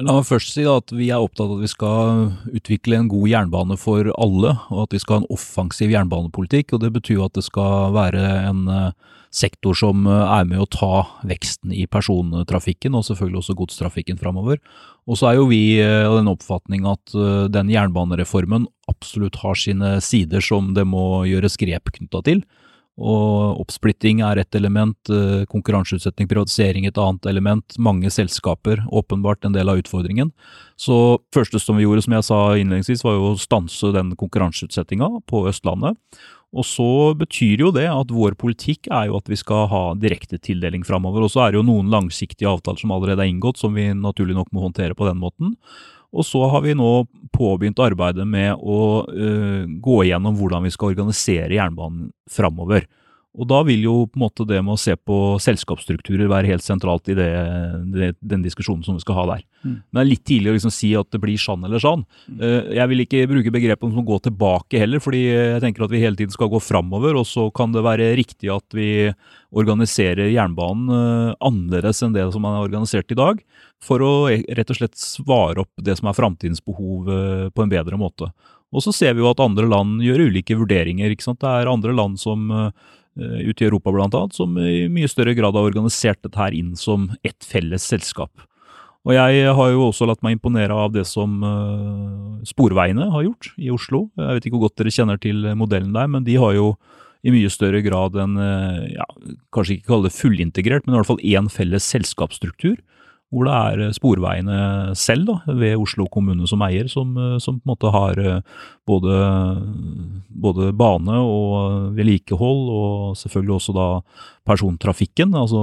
La 0.00 0.14
meg 0.16 0.24
først 0.24 0.54
si 0.54 0.62
at 0.64 0.88
vi 0.96 1.10
er 1.12 1.20
opptatt 1.20 1.50
av 1.50 1.58
at 1.58 1.66
vi 1.66 1.68
skal 1.68 2.20
utvikle 2.56 2.96
en 2.96 3.10
god 3.12 3.26
jernbane 3.28 3.76
for 3.76 4.08
alle, 4.16 4.54
og 4.72 4.86
at 4.86 4.94
vi 4.96 5.00
skal 5.02 5.18
ha 5.18 5.20
en 5.20 5.34
offensiv 5.34 5.92
jernbanepolitikk. 5.92 6.72
og 6.72 6.80
Det 6.80 6.94
betyr 6.94 7.20
at 7.26 7.34
det 7.36 7.44
skal 7.44 7.92
være 7.92 8.22
en 8.48 8.62
uh, 8.72 9.18
sektor 9.28 9.76
som 9.76 10.06
uh, 10.08 10.32
er 10.38 10.48
med 10.48 10.64
å 10.64 10.68
ta 10.72 11.04
veksten 11.28 11.76
i 11.76 11.84
persontrafikken, 11.84 12.96
og 12.96 13.04
selvfølgelig 13.04 13.42
også 13.42 13.58
godstrafikken 13.58 14.16
framover. 14.22 14.62
Og 15.04 15.20
så 15.20 15.28
er 15.28 15.36
jo 15.42 15.50
vi 15.52 15.76
uh, 15.84 16.08
av 16.08 16.16
den 16.22 16.32
oppfatning 16.32 16.88
at 16.88 17.12
den 17.52 17.68
jernbanereformen 17.74 18.64
absolutt 18.88 19.42
har 19.44 19.60
sine 19.60 19.98
sider 20.00 20.40
som 20.40 20.72
det 20.72 20.88
må 20.88 21.26
gjøres 21.28 21.60
grep 21.60 21.92
knytta 21.92 22.24
til. 22.24 22.46
Og 23.00 23.62
oppsplitting 23.62 24.20
er 24.20 24.36
ett 24.36 24.54
element, 24.54 24.96
eh, 25.08 25.46
konkurranseutsetting, 25.48 26.28
privatisering 26.28 26.86
et 26.86 26.98
annet 26.98 27.24
element. 27.26 27.64
Mange 27.78 28.10
selskaper, 28.10 28.84
åpenbart 28.92 29.44
en 29.44 29.52
del 29.52 29.68
av 29.68 29.78
utfordringen. 29.80 30.30
Så 30.76 31.18
første 31.32 31.58
som 31.58 31.76
vi 31.76 31.84
gjorde, 31.84 32.02
som 32.04 32.12
jeg 32.12 32.24
sa 32.24 32.52
innledningsvis, 32.52 33.02
var 33.02 33.16
jo 33.16 33.32
å 33.32 33.40
stanse 33.40 33.92
den 33.92 34.14
konkurranseutsettinga 34.14 35.24
på 35.26 35.48
Østlandet. 35.48 35.96
Og 36.52 36.64
så 36.68 37.16
betyr 37.16 37.64
jo 37.64 37.70
det 37.72 37.88
at 37.88 38.12
vår 38.12 38.36
politikk 38.36 38.90
er 38.92 39.08
jo 39.08 39.16
at 39.16 39.28
vi 39.30 39.38
skal 39.40 39.68
ha 39.68 39.94
direktetildeling 39.94 40.84
framover. 40.84 41.24
Og 41.24 41.32
så 41.32 41.46
er 41.46 41.52
det 41.52 41.62
jo 41.62 41.64
noen 41.64 41.88
langsiktige 41.88 42.50
avtaler 42.50 42.78
som 42.78 42.92
allerede 42.92 43.24
er 43.24 43.32
inngått, 43.32 43.56
som 43.56 43.72
vi 43.72 43.88
naturlig 43.96 44.36
nok 44.36 44.52
må 44.52 44.68
håndtere 44.68 44.94
på 44.94 45.08
den 45.08 45.16
måten. 45.22 45.56
Og 46.12 46.26
så 46.28 46.42
har 46.52 46.64
vi 46.64 46.74
nå 46.76 46.90
påbegynt 47.32 47.80
arbeidet 47.80 48.26
med 48.28 48.52
å 48.60 48.80
uh, 49.08 49.62
gå 49.64 50.02
igjennom 50.04 50.36
hvordan 50.36 50.66
vi 50.66 50.72
skal 50.74 50.92
organisere 50.92 51.56
jernbanen 51.56 52.10
framover. 52.30 52.84
Og 53.32 53.48
da 53.48 53.62
vil 53.64 53.80
jo 53.86 53.94
på 54.10 54.18
en 54.18 54.24
måte 54.26 54.44
det 54.44 54.58
med 54.60 54.74
å 54.74 54.80
se 54.80 54.92
på 54.92 55.16
selskapsstrukturer 55.40 56.28
være 56.28 56.50
helt 56.50 56.64
sentralt 56.64 57.08
i 57.08 57.14
det, 57.16 57.30
det, 57.94 58.10
den 58.20 58.42
diskusjonen 58.44 58.84
som 58.84 58.98
vi 58.98 59.04
skal 59.04 59.16
ha 59.16 59.24
der. 59.30 59.46
Mm. 59.62 59.78
Men 59.78 59.96
det 59.96 60.02
er 60.02 60.10
litt 60.10 60.24
tidlig 60.28 60.52
å 60.52 60.56
liksom 60.58 60.74
si 60.76 60.90
at 61.00 61.08
det 61.14 61.20
blir 61.22 61.40
sånn 61.40 61.64
eller 61.64 61.80
sånn. 61.80 62.04
Mm. 62.28 62.42
Uh, 62.42 62.68
jeg 62.76 62.92
vil 62.92 63.04
ikke 63.06 63.24
bruke 63.30 63.54
begrepet 63.56 63.96
som 63.96 64.06
gå 64.10 64.20
tilbake 64.28 64.84
heller, 64.84 65.00
fordi 65.00 65.24
jeg 65.30 65.64
tenker 65.64 65.86
at 65.86 65.94
vi 65.94 66.04
hele 66.04 66.20
tiden 66.20 66.36
skal 66.36 66.52
gå 66.52 66.60
framover. 66.60 67.16
Og 67.22 67.24
så 67.30 67.48
kan 67.56 67.72
det 67.72 67.86
være 67.88 68.12
riktig 68.20 68.52
at 68.52 68.76
vi 68.76 69.08
organiserer 69.48 70.28
jernbanen 70.28 70.92
uh, 70.92 71.34
annerledes 71.40 72.04
enn 72.04 72.12
det 72.12 72.28
som 72.36 72.44
er 72.44 72.60
organisert 72.60 73.16
i 73.16 73.20
dag. 73.24 73.40
For 73.82 74.04
å 74.04 74.14
e, 74.28 74.42
rett 74.52 74.76
og 74.76 74.82
slett 74.82 75.00
svare 75.00 75.64
opp 75.64 75.72
det 75.80 75.96
som 75.98 76.12
er 76.12 76.20
framtidens 76.20 76.60
behov 76.60 77.08
uh, 77.08 77.48
på 77.48 77.64
en 77.64 77.72
bedre 77.72 77.96
måte. 77.96 78.28
Og 78.72 78.84
så 78.84 78.92
ser 78.92 79.16
vi 79.16 79.24
jo 79.24 79.32
at 79.32 79.40
andre 79.40 79.64
land 79.68 80.04
gjør 80.04 80.28
ulike 80.28 80.56
vurderinger. 80.56 81.12
ikke 81.12 81.24
sant? 81.24 81.40
Det 81.40 81.48
er 81.48 81.72
andre 81.72 81.96
land 81.96 82.20
som 82.20 82.52
Eh, 82.52 82.92
ute 83.16 83.64
i 83.64 83.66
Europa 83.68 83.92
bl.a., 83.92 84.22
som 84.32 84.56
i 84.56 84.86
mye 84.92 85.10
større 85.10 85.34
grad 85.36 85.56
har 85.58 85.68
organisert 85.68 86.22
dette 86.24 86.38
her 86.40 86.54
inn 86.56 86.72
som 86.80 87.10
ett 87.26 87.44
felles 87.44 87.84
selskap. 87.84 88.32
Og 89.02 89.16
jeg 89.16 89.50
har 89.58 89.70
jo 89.72 89.88
også 89.88 90.06
latt 90.06 90.22
meg 90.22 90.36
imponere 90.36 90.74
av 90.78 90.92
det 90.94 91.02
som 91.10 91.40
uh, 91.42 92.42
Sporveiene 92.46 93.08
har 93.10 93.24
gjort 93.26 93.50
i 93.58 93.70
Oslo. 93.74 94.04
Jeg 94.14 94.38
vet 94.38 94.46
ikke 94.46 94.56
hvor 94.56 94.68
godt 94.68 94.78
dere 94.78 94.94
kjenner 94.94 95.18
til 95.22 95.48
modellen 95.58 95.90
der, 95.96 96.10
men 96.10 96.26
de 96.26 96.36
har 96.38 96.54
jo 96.54 96.76
i 97.26 97.34
mye 97.34 97.50
større 97.50 97.82
grad 97.82 98.14
en, 98.18 98.38
uh, 98.38 98.86
ja, 98.94 99.06
kanskje 99.54 99.78
ikke 99.78 99.90
kalle 99.90 100.06
det 100.06 100.14
fullintegrert, 100.14 100.86
men 100.86 100.94
i 100.94 101.00
hvert 101.00 101.10
fall 101.10 101.24
én 101.26 101.50
felles 101.50 101.90
selskapsstruktur 101.90 102.78
hvor 103.32 103.48
det 103.48 103.54
er 103.56 103.82
eh, 103.86 103.94
Sporveiene 103.96 104.56
selv, 104.98 105.30
da, 105.30 105.56
ved 105.56 105.80
Oslo 105.80 106.06
kommune 106.12 106.46
som 106.48 106.62
eier, 106.66 106.88
som, 106.92 107.14
eh, 107.16 107.38
som 107.42 107.58
på 107.58 107.64
en 107.64 107.72
måte 107.72 107.92
har 107.94 108.20
eh, 108.20 108.66
både, 108.88 109.20
både 110.28 110.72
bane 110.76 111.16
og 111.24 111.96
vedlikehold, 111.96 112.66
og 112.76 113.16
selvfølgelig 113.20 113.56
også 113.56 113.76
da 113.76 113.88
persontrafikken, 114.48 115.32
altså 115.38 115.62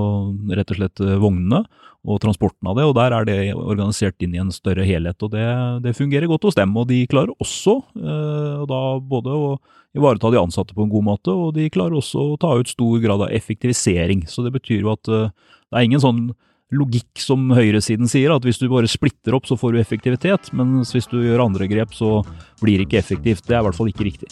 rett 0.56 0.74
og 0.74 0.80
slett 0.80 1.04
vognene 1.22 1.64
og 2.08 2.22
transporten 2.24 2.70
av 2.72 2.78
det. 2.80 2.88
og 2.88 2.96
Der 2.96 3.14
er 3.14 3.28
det 3.28 3.40
organisert 3.54 4.24
inn 4.24 4.34
i 4.34 4.42
en 4.42 4.54
større 4.56 4.88
helhet. 4.88 5.22
og 5.22 5.34
Det, 5.36 5.46
det 5.84 5.98
fungerer 5.98 6.32
godt 6.32 6.48
hos 6.48 6.58
dem. 6.58 6.74
og 6.80 6.88
De 6.90 7.04
klarer 7.12 7.36
også 7.38 7.82
eh, 8.00 8.66
da 8.72 8.82
både 8.98 9.36
å 9.36 9.58
ivareta 9.98 10.32
de 10.32 10.40
ansatte 10.40 10.74
på 10.74 10.86
en 10.86 10.94
god 10.94 11.06
måte, 11.06 11.34
og 11.34 11.54
de 11.58 11.70
klarer 11.74 11.98
også 11.98 12.32
å 12.34 12.38
ta 12.40 12.54
ut 12.56 12.70
stor 12.70 13.02
grad 13.04 13.26
av 13.26 13.34
effektivisering. 13.34 14.26
så 14.30 14.46
Det 14.46 14.54
betyr 14.58 14.86
jo 14.86 14.94
at 14.94 15.04
det 15.06 15.76
er 15.76 15.86
ingen 15.86 16.02
sånn 16.02 16.30
logikk 16.76 17.22
som 17.22 17.50
høyresiden 17.56 18.10
sier, 18.10 18.34
at 18.34 18.46
hvis 18.46 18.60
du 18.62 18.68
bare 18.70 18.90
splitter 18.90 19.36
opp, 19.38 19.48
så 19.50 19.58
får 19.58 19.74
du 19.74 19.82
effektivitet. 19.82 20.52
Mens 20.54 20.94
hvis 20.94 21.10
du 21.10 21.18
gjør 21.24 21.48
andre 21.48 21.70
grep, 21.70 21.96
så 21.98 22.20
blir 22.62 22.78
det 22.78 22.90
ikke 22.90 23.02
effektivt. 23.02 23.48
Det 23.48 23.58
er 23.58 23.64
i 23.64 23.68
hvert 23.68 23.78
fall 23.80 23.90
ikke 23.92 24.08
riktig. 24.08 24.30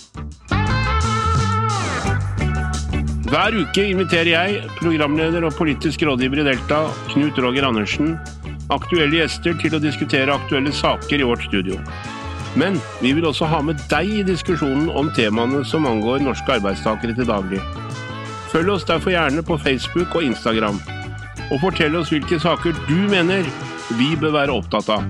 Hver 3.27 3.57
uke 3.59 3.83
inviterer 3.83 4.29
jeg, 4.31 4.59
programleder 4.77 5.43
og 5.43 5.55
politisk 5.57 6.05
rådgiver 6.07 6.43
i 6.43 6.47
Delta, 6.47 6.85
Knut 7.11 7.39
Roger 7.43 7.67
Andersen, 7.67 8.13
aktuelle 8.71 9.19
gjester 9.19 9.57
til 9.59 9.75
å 9.75 9.81
diskutere 9.83 10.35
aktuelle 10.35 10.71
saker 10.71 11.19
i 11.19 11.27
vårt 11.27 11.43
studio. 11.49 11.79
Men 12.57 12.79
vi 13.01 13.11
vil 13.13 13.27
også 13.27 13.49
ha 13.51 13.59
med 13.65 13.81
deg 13.91 14.13
i 14.21 14.23
diskusjonen 14.25 14.87
om 14.95 15.11
temaene 15.13 15.65
som 15.67 15.85
angår 15.89 16.23
norske 16.23 16.55
arbeidstakere 16.55 17.17
til 17.17 17.27
daglig. 17.27 17.59
Følg 18.53 18.77
oss 18.77 18.87
derfor 18.87 19.11
gjerne 19.11 19.43
på 19.45 19.59
Facebook 19.59 20.15
og 20.15 20.23
Instagram 20.23 20.79
og 21.47 21.61
fortell 21.63 21.95
oss 21.95 22.09
hvilke 22.11 22.39
saker 22.43 22.75
du 22.89 22.97
mener 23.07 23.47
vi 23.95 24.11
bør 24.19 24.33
være 24.35 24.55
opptatt 24.57 24.89
av. 24.91 25.05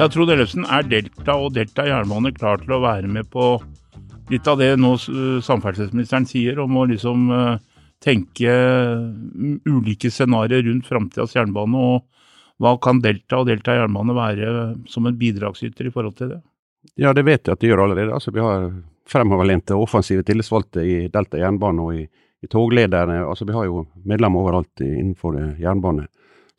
Ja, 0.00 0.08
Trond 0.08 0.32
Ellefsen, 0.32 0.64
er 0.64 0.84
Delta 0.88 1.36
og 1.40 1.54
Delta 1.56 1.84
jernbane 1.88 2.32
klar 2.36 2.60
til 2.62 2.76
å 2.76 2.82
være 2.84 3.08
med 3.08 3.28
på 3.32 3.54
litt 4.30 4.46
av 4.48 4.60
det 4.60 4.74
nå 4.78 4.94
samferdselsministeren 5.44 6.28
sier, 6.28 6.60
om 6.62 6.76
å 6.78 6.86
liksom 6.88 7.26
uh, 7.32 7.56
tenke 8.00 8.52
ulike 9.68 10.12
scenarioer 10.12 10.68
rundt 10.68 10.88
framtidas 10.88 11.34
jernbane, 11.36 11.80
og 11.80 12.06
hva 12.60 12.76
kan 12.80 13.00
Delta 13.02 13.40
og 13.40 13.48
Delta 13.48 13.74
jernbane 13.76 14.16
være 14.16 14.54
som 14.88 15.08
en 15.08 15.18
bidragsyter 15.20 15.88
i 15.88 15.92
forhold 15.92 16.16
til 16.20 16.36
det? 16.36 16.40
Ja, 17.00 17.12
det 17.16 17.26
vet 17.28 17.44
jeg 17.44 17.56
at 17.56 17.60
de 17.60 17.68
gjør 17.68 17.84
allerede. 17.86 18.14
Altså, 18.16 18.32
vi 18.32 18.44
har 18.44 18.70
fremoverlente 19.10 19.76
offensive 19.76 20.24
tillitsvalgte 20.26 20.84
i 20.86 20.96
Delta 21.12 21.40
jernbane 21.40 21.84
og 21.84 21.98
i, 21.98 22.06
i 22.42 22.50
toglederne. 22.50 23.20
Altså, 23.26 23.46
vi 23.48 23.56
har 23.56 23.66
jo 23.68 23.84
medlemmer 24.06 24.44
overalt 24.44 24.84
innenfor 24.86 25.38
jernbane. 25.60 26.06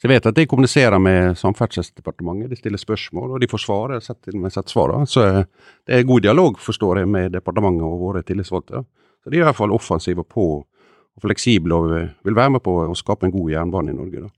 Så 0.01 0.07
jeg 0.07 0.15
vet 0.15 0.27
at 0.31 0.37
de 0.37 0.47
kommuniserer 0.49 0.97
med 0.97 1.37
Samferdselsdepartementet, 1.37 2.49
de 2.49 2.57
stiller 2.57 2.81
spørsmål, 2.81 3.35
og 3.35 3.41
de 3.43 3.49
får 3.51 3.61
svare. 3.61 3.99
Setter, 4.01 4.33
setter 4.49 4.73
svar, 4.73 4.95
så 5.05 5.25
det 5.85 5.93
er 5.93 6.07
god 6.09 6.25
dialog, 6.25 6.57
forstår 6.59 7.03
jeg, 7.03 7.09
med 7.13 7.35
departementet 7.35 7.85
og 7.85 7.99
våre 8.01 8.23
tillitsvalgte. 8.25 8.81
Så 9.21 9.29
de 9.29 9.37
er 9.37 9.43
i 9.43 9.45
hvert 9.45 9.59
fall 9.59 9.75
offensive 9.75 10.25
på 10.25 10.47
og 11.11 11.25
fleksible 11.25 11.75
og 11.75 11.91
vil 12.25 12.37
være 12.37 12.55
med 12.55 12.63
på 12.65 12.73
å 12.87 12.95
skape 12.97 13.27
en 13.27 13.33
god 13.33 13.51
jernbane 13.51 13.93
i 13.93 13.97
Norge. 13.97 14.23
Da. 14.23 14.31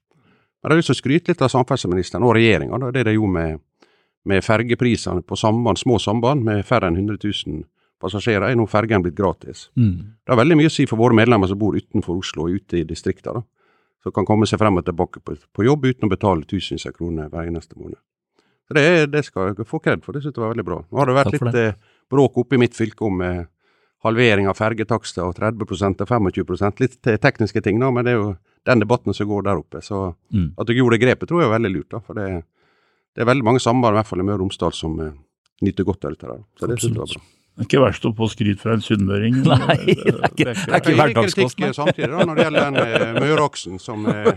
Men 0.63 0.69
jeg 0.69 0.73
har 0.73 0.79
lyst 0.79 0.91
til 0.91 0.97
å 0.97 1.01
skryte 1.01 1.31
litt 1.31 1.43
av 1.43 1.51
samferdselsministeren 1.53 2.25
og 2.27 2.35
regjeringa. 2.37 2.79
Det 2.95 3.05
de 3.07 3.15
gjorde 3.15 3.35
med, 3.37 3.63
med 4.31 4.43
fergeprisene 4.43 5.23
på 5.27 5.37
samband, 5.39 5.79
små 5.79 5.99
samband 6.01 6.43
med 6.47 6.63
færre 6.67 6.89
enn 6.89 6.99
100 6.99 7.19
000 7.23 7.63
passasjerer, 8.03 8.49
er 8.49 8.59
nå 8.59 8.67
fergen 8.69 9.03
blitt 9.05 9.17
gratis. 9.17 9.67
Mm. 9.79 10.15
Det 10.23 10.33
har 10.33 10.39
veldig 10.41 10.59
mye 10.59 10.71
å 10.71 10.73
si 10.73 10.85
for 10.89 10.99
våre 10.99 11.17
medlemmer 11.17 11.49
som 11.49 11.59
bor 11.59 11.77
utenfor 11.77 12.19
Oslo 12.19 12.47
og 12.47 12.59
ute 12.59 12.81
i 12.81 12.87
distriktene. 12.87 13.45
Som 14.03 14.11
kan 14.15 14.27
komme 14.27 14.47
seg 14.49 14.59
frem 14.59 14.75
og 14.75 14.83
tilbake 14.83 15.21
på, 15.23 15.37
på 15.55 15.63
jobb 15.63 15.85
uten 15.87 16.09
å 16.09 16.11
betale 16.11 16.43
tusenvis 16.47 16.89
av 16.89 16.97
kroner 16.97 17.29
hver 17.31 17.47
eneste 17.47 17.79
måned. 17.79 17.99
Så 18.67 18.75
det, 18.75 18.85
det 19.13 19.23
skal 19.27 19.51
jeg 19.51 19.67
få 19.67 19.79
kred 19.83 20.03
for, 20.03 20.15
det 20.15 20.23
synes 20.23 20.35
jeg 20.35 20.43
var 20.43 20.51
veldig 20.51 20.67
bra. 20.67 20.79
Nå 20.83 20.99
har 20.99 21.09
det 21.09 21.17
vært 21.17 21.35
litt 21.35 21.59
eh, 21.59 21.75
bråk 22.11 22.39
oppe 22.43 22.57
i 22.57 22.61
mitt 22.61 22.75
fylke 22.75 23.07
om 23.07 23.23
eh, 23.23 23.43
halvering 24.03 24.49
av 24.51 24.59
fergetakster 24.59 25.25
og 25.27 25.37
30% 25.39 26.03
og 26.03 26.09
25% 26.11 26.83
Litt 26.83 26.97
tekniske 27.23 27.63
ting, 27.63 27.79
da, 27.79 27.91
men 27.95 28.07
det 28.07 28.15
er 28.15 28.19
jo 28.19 28.33
den 28.67 28.83
debatten 28.83 29.15
som 29.15 29.27
går 29.29 29.45
der 29.47 29.59
oppe. 29.59 29.83
Så 29.83 30.05
mm. 30.33 30.53
at 30.59 30.67
du 30.67 30.75
gjorde 30.75 30.97
det 30.97 31.05
grepet, 31.05 31.29
tror 31.29 31.43
jeg 31.43 31.49
er 31.49 31.55
veldig 31.57 31.73
lurt. 31.75 31.91
da, 31.91 32.01
for 32.03 32.19
det, 32.19 32.27
det 33.15 33.23
er 33.23 33.29
veldig 33.29 33.47
mange 33.47 33.63
samband, 33.63 33.95
i 33.95 34.01
hvert 34.01 34.11
fall 34.11 34.23
i 34.23 34.27
Møre 34.27 34.39
og 34.39 34.45
Romsdal, 34.45 34.75
som 34.75 34.99
eh, 35.03 35.15
nyter 35.63 35.87
godt 35.87 36.07
av 36.07 36.15
dette. 36.15 36.37
Så 36.59 36.69
det 36.71 36.79
synes 36.79 36.91
jeg 36.91 37.01
var 37.03 37.15
bra. 37.15 37.25
Det 37.53 37.61
er 37.61 37.67
ikke 37.67 37.81
verst 37.83 38.05
å 38.09 38.11
få 38.17 38.25
skryt 38.31 38.61
fra 38.63 38.73
en 38.73 38.81
sunnmøring. 38.81 39.35
Nei, 39.45 39.75
det 39.93 40.07
er 40.09 40.31
ikke, 40.31 40.53
det 40.57 40.63
er 40.65 40.79
ikke 40.79 40.93
hverdagskost. 40.97 41.59
Samtidig 41.77 42.07
da, 42.09 42.23
når 42.25 42.39
det 42.39 42.45
gjelder 42.47 42.63
den 42.65 42.77
uh, 42.81 43.19
Møreaksen, 43.21 43.75
som 43.81 44.07
uh, 44.09 44.31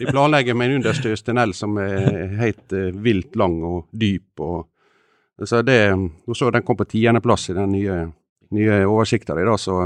de 0.00 0.06
planlegger 0.08 0.56
med 0.56 0.70
en 0.70 0.78
understøs 0.78 1.20
tunnel 1.26 1.52
som 1.56 1.76
er 1.82 2.30
helt 2.40 2.72
uh, 2.72 2.86
vilt 3.04 3.36
lang 3.36 3.58
og 3.60 3.90
dyp. 3.92 4.40
Og, 4.40 4.70
så 5.44 5.60
det, 5.68 5.76
så 6.32 6.48
den 6.54 6.64
kom 6.64 6.78
på 6.78 6.86
tiendeplass 6.94 7.44
i 7.52 7.56
den 7.58 7.74
nye, 7.76 7.98
nye 8.56 8.78
oversikten 8.88 9.36
i 9.42 9.44
dag, 9.44 9.60
så 9.60 9.76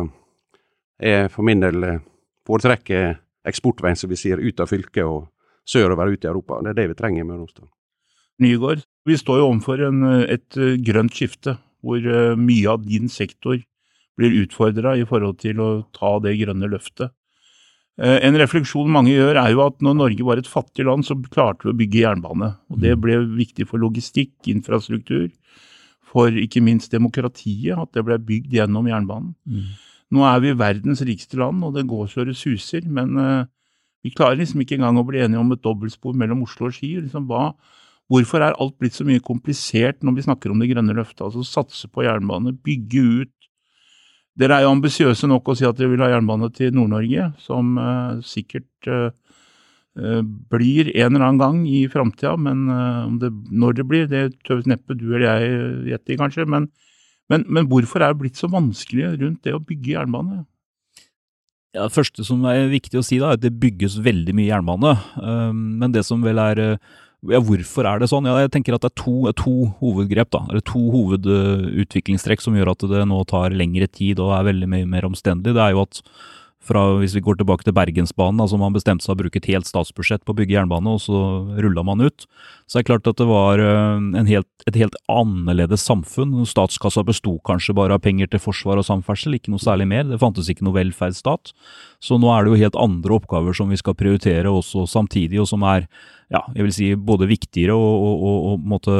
jeg 1.01 1.33
for 1.35 1.49
min 1.49 1.65
del 1.65 1.87
foretrekker 2.47 3.17
eksportveien, 3.51 3.99
som 3.99 4.13
vi 4.13 4.21
sier, 4.21 4.39
ut 4.39 4.63
av 4.63 4.71
fylket 4.71 5.03
og 5.03 5.27
sørover 5.67 6.13
ut 6.13 6.23
i 6.23 6.31
Europa. 6.31 6.61
Det 6.63 6.71
er 6.71 6.79
det 6.79 6.87
vi 6.93 6.99
trenger 7.01 7.25
i 7.25 7.27
Møre 7.27 7.41
og 7.41 7.49
Romsdal. 7.49 7.67
Nygård, 8.47 8.87
vi 9.11 9.19
står 9.19 9.41
jo 9.41 9.49
overfor 9.49 9.83
et 10.31 10.61
grønt 10.87 11.19
skifte 11.19 11.57
hvor 11.85 12.01
eh, 12.01 12.37
mye 12.39 12.69
av 12.73 12.85
din 12.87 13.09
sektor 13.13 13.61
blir 14.21 14.37
utfordra 14.43 14.97
i 14.99 15.07
forhold 15.09 15.41
til 15.41 15.63
å 15.63 15.71
ta 15.97 16.19
det 16.23 16.37
grønne 16.43 16.69
løftet. 16.71 17.15
Eh, 18.01 18.19
en 18.25 18.39
refleksjon 18.41 18.89
mange 18.93 19.13
gjør, 19.13 19.37
er 19.43 19.53
jo 19.53 19.65
at 19.67 19.83
når 19.85 19.99
Norge 19.99 20.25
var 20.25 20.41
et 20.41 20.49
fattig 20.49 20.87
land, 20.89 21.05
så 21.05 21.19
klarte 21.29 21.69
vi 21.69 21.75
å 21.75 21.79
bygge 21.83 22.03
jernbane. 22.05 22.55
Og 22.73 22.81
Det 22.81 22.95
mm. 22.97 23.03
ble 23.05 23.19
viktig 23.37 23.69
for 23.69 23.83
logistikk, 23.83 24.35
infrastruktur, 24.49 25.29
for 26.11 26.35
ikke 26.35 26.63
minst 26.65 26.93
demokratiet, 26.95 27.77
at 27.77 27.93
det 27.95 28.05
ble 28.07 28.19
bygd 28.19 28.57
gjennom 28.57 28.89
jernbanen. 28.89 29.35
Mm. 29.47 29.71
Nå 30.11 30.25
er 30.27 30.41
vi 30.43 30.57
verdens 30.59 31.05
rikeste 31.07 31.39
land, 31.39 31.63
og 31.63 31.77
det 31.77 31.87
går 31.87 32.09
så 32.11 32.25
det 32.27 32.35
suser. 32.39 32.87
Men 32.91 33.15
uh, 33.15 33.45
Vi 34.03 34.11
klarer 34.17 34.41
liksom 34.41 34.63
ikke 34.65 34.79
engang 34.79 34.97
å 34.97 35.05
bli 35.05 35.21
enige 35.21 35.39
om 35.39 35.53
et 35.53 35.63
dobbeltspor 35.63 36.15
mellom 36.17 36.43
Oslo 36.47 36.71
og 36.71 36.75
Ski. 36.75 36.95
Liksom 37.05 37.29
hva, 37.29 37.53
hvorfor 38.11 38.43
er 38.43 38.57
alt 38.59 38.77
blitt 38.83 38.97
så 38.97 39.07
mye 39.07 39.23
komplisert 39.23 40.01
når 40.03 40.17
vi 40.19 40.27
snakker 40.27 40.53
om 40.53 40.63
det 40.63 40.71
grønne 40.73 40.97
løftet? 40.97 41.23
Altså 41.29 41.45
satse 41.47 41.91
på 41.91 42.05
jernbane, 42.07 42.57
bygge 42.67 43.05
ut. 43.23 43.35
Dere 44.41 44.57
er 44.57 44.67
jo 44.67 44.75
ambisiøse 44.75 45.29
nok 45.31 45.51
å 45.51 45.57
si 45.59 45.67
at 45.69 45.79
dere 45.79 45.93
vil 45.93 46.03
ha 46.05 46.11
jernbane 46.13 46.49
til 46.55 46.75
Nord-Norge, 46.75 47.31
som 47.43 47.75
uh, 47.79 48.21
sikkert 48.25 48.89
uh, 48.91 49.11
blir 50.51 50.91
en 50.95 51.11
eller 51.11 51.27
annen 51.27 51.41
gang 51.41 51.65
i 51.69 51.83
framtida. 51.91 52.37
Men 52.41 52.65
det, 53.21 53.33
når 53.51 53.81
det 53.81 53.89
blir, 53.91 54.07
det 54.11 54.23
tør 54.47 54.63
neppe 54.71 54.97
du 54.97 55.11
eller 55.11 55.27
jeg 55.27 55.59
gjette 55.91 56.15
i, 56.15 56.21
kanskje. 56.21 56.47
Men, 56.51 56.71
men, 57.31 57.45
men 57.51 57.69
hvorfor 57.71 58.03
er 58.03 58.15
det 58.15 58.23
blitt 58.23 58.41
så 58.41 58.49
vanskelig 58.51 59.13
rundt 59.21 59.45
det 59.47 59.55
å 59.55 59.63
bygge 59.63 59.99
jernbane? 59.99 60.45
Ja, 61.75 61.85
Det 61.85 61.95
første 61.95 62.25
som 62.27 62.43
er 62.51 62.71
viktig 62.71 62.99
å 62.99 63.05
si, 63.07 63.21
da, 63.21 63.35
er 63.35 63.39
at 63.39 63.45
det 63.45 63.53
bygges 63.61 63.99
veldig 64.03 64.35
mye 64.39 64.49
jernbane. 64.49 64.95
Men 65.53 65.93
det 65.95 66.07
som 66.07 66.23
vel 66.25 66.41
er 66.43 66.81
ja, 67.29 67.41
Hvorfor 67.45 67.85
er 67.85 68.01
det 68.01 68.09
sånn? 68.09 68.29
Ja, 68.29 68.39
jeg 68.41 68.53
tenker 68.55 68.77
at 68.77 68.85
Det 68.87 68.93
er 68.93 69.03
to, 69.03 69.15
to 69.37 69.55
hovedgrep, 69.83 70.31
da, 70.33 70.45
eller 70.49 70.65
to 70.65 70.81
hovedutviklingstrekk 70.95 72.41
som 72.41 72.57
gjør 72.57 72.73
at 72.73 72.87
det 72.89 73.07
nå 73.09 73.21
tar 73.29 73.57
lengre 73.57 73.91
tid 73.91 74.23
og 74.23 74.33
er 74.39 74.49
veldig 74.49 74.69
mye 74.73 74.89
mer 74.89 75.09
omstendelig. 75.09 75.57
Det 75.57 75.65
er 75.65 75.75
jo 75.77 75.85
at 75.85 76.01
fra, 76.61 76.83
hvis 77.01 77.15
vi 77.17 77.23
går 77.25 77.39
tilbake 77.41 77.65
til 77.65 77.75
Bergensbanen, 77.77 78.41
altså 78.43 78.59
man 78.61 78.75
bestemte 78.75 79.07
seg 79.07 79.15
å 79.15 79.21
bruke 79.23 79.41
et 79.41 79.49
helt 79.49 79.69
statsbudsjett 79.69 80.23
på 80.27 80.35
å 80.35 80.37
bygge 80.37 80.59
jernbane, 80.59 80.93
og 80.93 81.01
så 81.01 81.21
rulla 81.57 81.85
man 81.87 82.05
ut. 82.05 82.27
Så 82.69 82.77
det 82.77 82.83
er 82.83 82.89
klart 82.91 83.09
at 83.09 83.21
det 83.21 83.27
var 83.31 83.63
eh, 83.65 84.19
helt, 84.29 84.49
et 84.69 84.77
helt 84.77 84.99
annerledes 85.11 85.87
samfunn. 85.89 86.37
Statskassa 86.49 87.05
besto 87.09 87.39
kanskje 87.49 87.75
bare 87.79 87.97
av 87.97 88.05
penger 88.05 88.29
til 88.31 88.43
forsvar 88.45 88.81
og 88.81 88.87
samferdsel, 88.87 89.39
ikke 89.39 89.55
noe 89.55 89.63
særlig 89.63 89.89
mer. 89.91 90.05
Det 90.11 90.21
fantes 90.21 90.53
ikke 90.53 90.67
noe 90.69 90.77
velferdsstat. 90.77 91.55
Så 92.05 92.21
nå 92.21 92.29
er 92.35 92.45
det 92.45 92.53
jo 92.53 92.63
helt 92.67 92.81
andre 92.81 93.17
oppgaver 93.17 93.57
som 93.57 93.73
vi 93.73 93.81
skal 93.81 93.97
prioritere 93.97 94.53
også 94.53 94.85
samtidig, 94.91 95.41
og 95.41 95.49
som 95.49 95.65
er 95.65 95.89
ja, 96.31 96.45
jeg 96.55 96.67
vil 96.67 96.75
si 96.75 96.93
både 96.95 97.27
viktigere 97.27 97.75
og, 97.75 98.05
og, 98.05 98.21
og, 98.21 98.45
og 98.53 98.69
måtte 98.71 98.99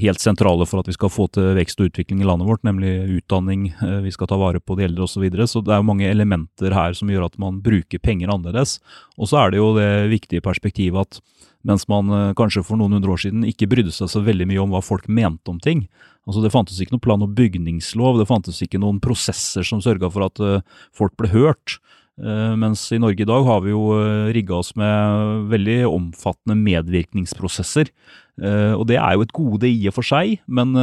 helt 0.00 0.20
sentrale 0.20 0.66
for 0.66 0.80
at 0.80 0.88
vi 0.88 0.96
skal 0.96 1.12
få 1.12 1.26
til 1.34 1.54
vekst 1.58 1.80
og 1.80 1.90
utvikling 1.90 2.22
i 2.22 2.26
landet 2.28 2.48
vårt, 2.48 2.62
nemlig 2.66 2.92
utdanning, 3.18 3.68
eh, 3.74 4.00
vi 4.04 4.12
skal 4.14 4.28
ta 4.30 4.38
vare 4.40 4.60
på 4.60 4.76
de 4.78 4.86
eldre 4.88 5.06
osv. 5.06 5.14
Så, 5.14 5.22
videre. 5.22 5.46
så 5.46 5.62
det 5.62 5.72
er 5.74 5.82
jo 5.82 5.86
mange 5.86 6.08
elementer 6.10 6.74
her 6.74 6.94
som 6.96 7.10
gjør 7.10 7.28
at 7.28 7.38
man 7.38 7.60
bruker 7.62 8.02
penger 8.02 8.32
annerledes. 8.34 8.80
Og 9.16 9.30
så 9.30 9.38
er 9.44 9.52
det 9.52 9.60
jo 9.60 9.74
det 9.78 10.10
viktige 10.10 10.42
perspektivet 10.42 11.06
at 11.06 11.20
mens 11.64 11.86
man 11.88 12.10
eh, 12.10 12.34
kanskje 12.34 12.64
for 12.66 12.80
noen 12.80 12.98
hundre 12.98 13.14
år 13.14 13.22
siden 13.26 13.46
ikke 13.46 13.70
brydde 13.70 13.94
seg 13.94 14.10
så 14.10 14.24
veldig 14.24 14.48
mye 14.50 14.64
om 14.64 14.74
hva 14.74 14.82
folk 14.84 15.08
mente 15.08 15.50
om 15.50 15.60
ting, 15.60 15.88
Altså 16.24 16.40
Det 16.40 16.54
fantes 16.54 16.78
ikke 16.80 16.94
noen 16.94 17.04
plan- 17.04 17.20
og 17.20 17.34
bygningslov, 17.36 18.16
det 18.16 18.24
fantes 18.24 18.62
ikke 18.64 18.78
noen 18.80 18.96
prosesser 18.96 19.60
som 19.60 19.82
sørga 19.84 20.08
for 20.08 20.24
at 20.24 20.64
folk 20.96 21.12
ble 21.20 21.28
hørt. 21.28 21.74
Uh, 22.14 22.54
mens 22.54 22.84
i 22.94 23.00
Norge 23.02 23.24
i 23.24 23.26
dag 23.26 23.42
har 23.42 23.62
vi 23.64 23.72
jo 23.72 23.88
uh, 23.90 24.30
rigga 24.34 24.60
oss 24.60 24.70
med 24.78 25.48
veldig 25.50 25.80
omfattende 25.88 26.54
medvirkningsprosesser. 26.60 27.90
Uh, 28.38 28.74
og 28.78 28.86
det 28.90 29.00
er 29.00 29.16
jo 29.16 29.24
et 29.24 29.34
gode 29.34 29.70
i 29.70 29.88
og 29.90 29.96
for 29.96 30.06
seg, 30.06 30.36
men, 30.46 30.74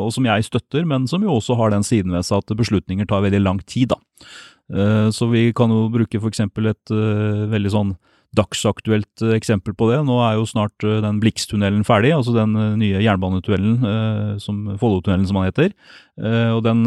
og 0.00 0.08
som 0.14 0.28
jeg 0.28 0.46
støtter, 0.48 0.86
men 0.88 1.06
som 1.10 1.24
jo 1.24 1.36
også 1.36 1.56
har 1.60 1.74
den 1.74 1.84
siden 1.86 2.16
ved 2.16 2.24
seg 2.28 2.40
at 2.40 2.56
beslutninger 2.56 3.08
tar 3.08 3.24
veldig 3.26 3.42
lang 3.44 3.60
tid. 3.64 3.92
da. 3.92 4.00
så 5.10 5.26
vi 5.30 5.50
kan 5.56 5.72
jo 5.72 5.88
bruke 5.90 6.20
f.eks. 6.20 6.40
et 6.44 6.92
veldig 7.50 7.72
sånn 7.72 7.94
dagsaktuelt 8.36 9.24
eh, 9.24 9.34
eksempel 9.34 9.74
på 9.74 9.88
det. 9.90 10.00
Nå 10.06 10.20
er 10.22 10.36
jo 10.38 10.46
snart 10.48 10.86
eh, 10.86 11.00
den 11.02 11.18
Blikstunnelen 11.22 11.82
ferdig, 11.86 12.12
altså 12.14 12.34
den 12.36 12.54
eh, 12.54 12.76
nye 12.78 13.02
jernbanetunnelen, 13.02 14.38
som 14.42 14.62
Follotunnelen 14.80 15.26
som 15.28 15.40
han 15.40 15.50
heter. 15.50 15.74
Og 16.54 16.60
den 16.64 16.84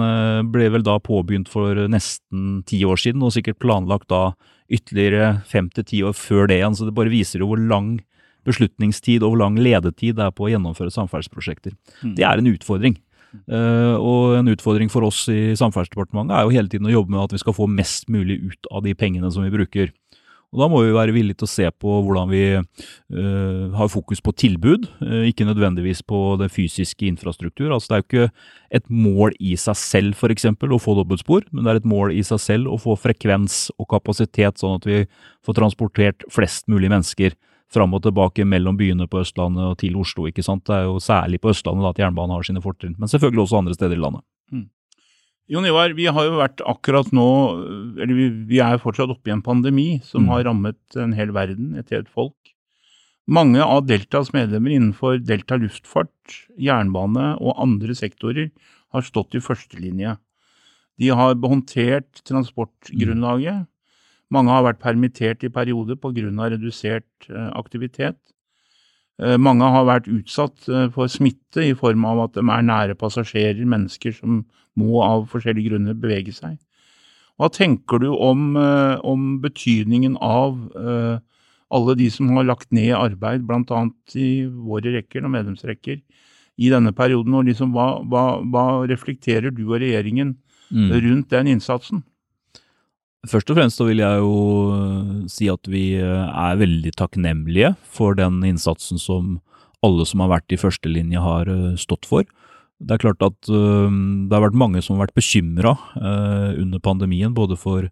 ble 0.53 0.67
vel 0.75 0.83
da 0.85 0.99
påbegynt 1.01 1.49
for 1.49 1.77
nesten 1.89 2.61
ti 2.69 2.83
år 2.85 2.99
siden, 3.01 3.23
og 3.25 3.33
sikkert 3.35 3.59
planlagt 3.63 4.11
da 4.13 4.35
ytterligere 4.73 5.43
fem 5.49 5.69
til 5.73 5.87
ti 5.89 6.01
år 6.05 6.15
før 6.17 6.47
det 6.49 6.59
igjen. 6.59 6.77
Så 6.77 6.87
det 6.87 6.95
bare 6.97 7.11
viser 7.11 7.41
jo 7.41 7.49
hvor 7.51 7.61
lang 7.61 7.97
beslutningstid 8.47 9.23
og 9.23 9.33
hvor 9.33 9.41
lang 9.45 9.57
ledetid 9.59 10.19
det 10.19 10.27
er 10.27 10.35
på 10.35 10.47
å 10.47 10.53
gjennomføre 10.53 10.93
samferdselsprosjekter. 10.93 11.75
Mm. 12.03 12.13
Det 12.19 12.27
er 12.27 12.39
en 12.39 12.53
utfordring. 12.53 12.99
Uh, 13.49 13.97
og 13.97 14.35
en 14.37 14.51
utfordring 14.51 14.91
for 14.93 15.07
oss 15.07 15.23
i 15.33 15.55
Samferdselsdepartementet 15.57 16.35
er 16.37 16.43
jo 16.45 16.53
hele 16.53 16.69
tiden 16.69 16.85
å 16.85 16.93
jobbe 16.93 17.15
med 17.15 17.23
at 17.23 17.31
vi 17.33 17.41
skal 17.41 17.55
få 17.57 17.65
mest 17.65 18.05
mulig 18.13 18.37
ut 18.43 18.69
av 18.69 18.83
de 18.85 18.93
pengene 18.97 19.31
som 19.33 19.45
vi 19.45 19.53
bruker. 19.53 19.89
Og 20.53 20.61
Da 20.61 20.69
må 20.69 20.83
vi 20.85 20.93
være 20.93 21.15
villige 21.15 21.41
til 21.41 21.47
å 21.47 21.51
se 21.51 21.69
på 21.81 21.95
hvordan 22.05 22.29
vi 22.29 22.43
uh, 22.61 23.73
har 23.73 23.89
fokus 23.89 24.21
på 24.21 24.35
tilbud, 24.37 24.85
uh, 25.01 25.23
ikke 25.25 25.47
nødvendigvis 25.49 26.03
på 26.05 26.37
den 26.41 26.51
fysiske 26.53 27.07
infrastruktur. 27.09 27.71
Altså 27.73 27.89
Det 27.89 27.95
er 27.95 28.03
jo 28.03 28.07
ikke 28.09 28.27
et 28.79 28.91
mål 28.93 29.33
i 29.41 29.55
seg 29.57 29.79
selv 29.81 30.19
for 30.19 30.33
eksempel, 30.33 30.73
å 30.73 30.81
få 30.81 30.93
dobbeltspor, 30.99 31.47
men 31.51 31.65
det 31.65 31.73
er 31.73 31.81
et 31.81 31.89
mål 31.89 32.13
i 32.13 32.21
seg 32.25 32.41
selv 32.41 32.69
å 32.69 32.77
få 32.81 32.95
frekvens 32.99 33.71
og 33.79 33.89
kapasitet, 33.95 34.61
sånn 34.61 34.77
at 34.77 34.85
vi 34.85 35.01
får 35.45 35.57
transportert 35.57 36.27
flest 36.33 36.69
mulig 36.69 36.93
mennesker 36.93 37.33
fram 37.73 37.95
og 37.97 38.03
tilbake 38.05 38.45
mellom 38.45 38.77
byene 38.77 39.09
på 39.09 39.23
Østlandet 39.23 39.65
og 39.71 39.79
til 39.81 39.97
Oslo. 39.97 40.27
ikke 40.29 40.45
sant? 40.45 40.65
Det 40.69 40.75
er 40.77 40.85
jo 40.85 41.01
særlig 41.01 41.41
på 41.41 41.49
Østlandet 41.49 41.87
da, 41.87 41.93
at 41.95 42.01
jernbanen 42.05 42.35
har 42.37 42.45
sine 42.45 42.61
fortrinn, 42.61 42.93
men 42.99 43.09
selvfølgelig 43.09 43.47
også 43.47 43.61
andre 43.63 43.77
steder 43.77 43.97
i 43.97 44.03
landet. 44.03 44.25
Mm. 44.53 44.67
Jon 45.51 45.65
Ivar, 45.67 45.91
vi 45.97 46.05
har 46.07 46.27
jo 46.27 46.37
vært 46.39 46.61
akkurat 46.71 47.09
nå, 47.11 47.27
eller 47.99 48.15
vi, 48.15 48.29
vi 48.47 48.61
er 48.63 48.79
fortsatt 48.79 49.11
oppe 49.11 49.27
i 49.27 49.33
en 49.35 49.43
pandemi 49.43 49.99
som 50.05 50.23
mm. 50.23 50.29
har 50.31 50.45
rammet 50.47 50.97
en 50.99 51.15
hel 51.17 51.33
verden, 51.35 51.73
et 51.79 51.91
helt 51.91 52.07
folk. 52.07 52.37
Mange 53.27 53.63
av 53.63 53.85
Deltas 53.87 54.31
medlemmer 54.35 54.73
innenfor 54.75 55.19
Delta 55.23 55.55
luftfart, 55.59 56.37
jernbane 56.59 57.33
og 57.39 57.59
andre 57.63 57.95
sektorer 57.95 58.49
har 58.95 59.05
stått 59.07 59.35
i 59.35 59.43
førstelinje. 59.43 60.17
De 60.99 61.11
har 61.11 61.35
håndtert 61.39 62.23
transportgrunnlaget. 62.27 63.65
Mange 64.33 64.53
har 64.53 64.65
vært 64.67 64.81
permittert 64.83 65.43
i 65.43 65.51
perioder 65.53 65.97
pga. 65.99 66.49
redusert 66.55 67.29
eh, 67.29 67.49
aktivitet. 67.55 68.19
Eh, 69.21 69.37
mange 69.37 69.67
har 69.69 69.85
vært 69.85 70.09
utsatt 70.09 70.67
eh, 70.69 70.87
for 70.93 71.11
smitte 71.11 71.61
i 71.61 71.73
form 71.77 72.05
av 72.09 72.23
at 72.25 72.37
de 72.37 72.43
er 72.43 72.65
nære 72.65 72.97
passasjerer, 72.97 73.61
mennesker 73.69 74.15
som 74.15 74.41
må 74.79 75.03
av 75.05 75.27
forskjellige 75.29 75.69
grunner 75.69 75.97
bevege 75.97 76.33
seg. 76.33 76.57
Hva 77.37 77.49
tenker 77.53 78.01
du 78.01 78.09
om, 78.13 78.55
eh, 78.57 78.97
om 79.05 79.37
betydningen 79.41 80.17
av 80.21 80.57
alle 81.73 81.95
de 81.97 82.05
som 82.13 82.29
har 82.37 82.45
lagt 82.45 82.69
ned 82.69 82.91
arbeid, 82.93 83.45
bl.a. 83.49 83.79
i 84.13 84.45
våre 84.45 84.93
rekker 84.93 85.25
og 85.25 85.33
medlemsrekker, 85.33 86.01
i 86.61 86.69
denne 86.69 86.93
perioden? 86.93 87.33
og 87.33 87.47
liksom, 87.47 87.71
hva, 87.73 88.03
hva, 88.05 88.25
hva 88.45 88.65
reflekterer 88.89 89.49
du 89.49 89.63
og 89.71 89.79
regjeringen 89.81 90.35
mm. 90.69 90.91
rundt 90.93 91.31
den 91.33 91.49
innsatsen? 91.55 92.03
Først 93.23 93.47
og 93.53 93.55
fremst 93.55 93.79
så 93.79 93.85
vil 93.87 94.01
jeg 94.03 94.19
jo 94.19 94.37
eh, 94.75 95.11
si 95.31 95.47
at 95.51 95.67
vi 95.71 95.93
eh, 95.95 96.23
er 96.27 96.59
veldig 96.59 96.91
takknemlige 96.99 97.71
for 97.87 98.17
den 98.19 98.41
innsatsen 98.43 98.99
som 98.99 99.37
alle 99.83 100.03
som 100.07 100.23
har 100.23 100.31
vært 100.33 100.55
i 100.55 100.59
førstelinje 100.59 101.23
har 101.23 101.51
eh, 101.51 101.69
stått 101.79 102.07
for. 102.09 102.27
Det 102.83 102.97
er 102.97 102.99
klart 102.99 103.23
at 103.23 103.37
det 103.47 104.33
har 104.33 104.41
vært 104.43 104.57
mange 104.59 104.81
som 104.83 104.97
har 104.97 105.05
vært 105.05 105.15
bekymra 105.15 105.71
under 106.59 106.81
pandemien, 106.83 107.31
både 107.31 107.55
for 107.55 107.85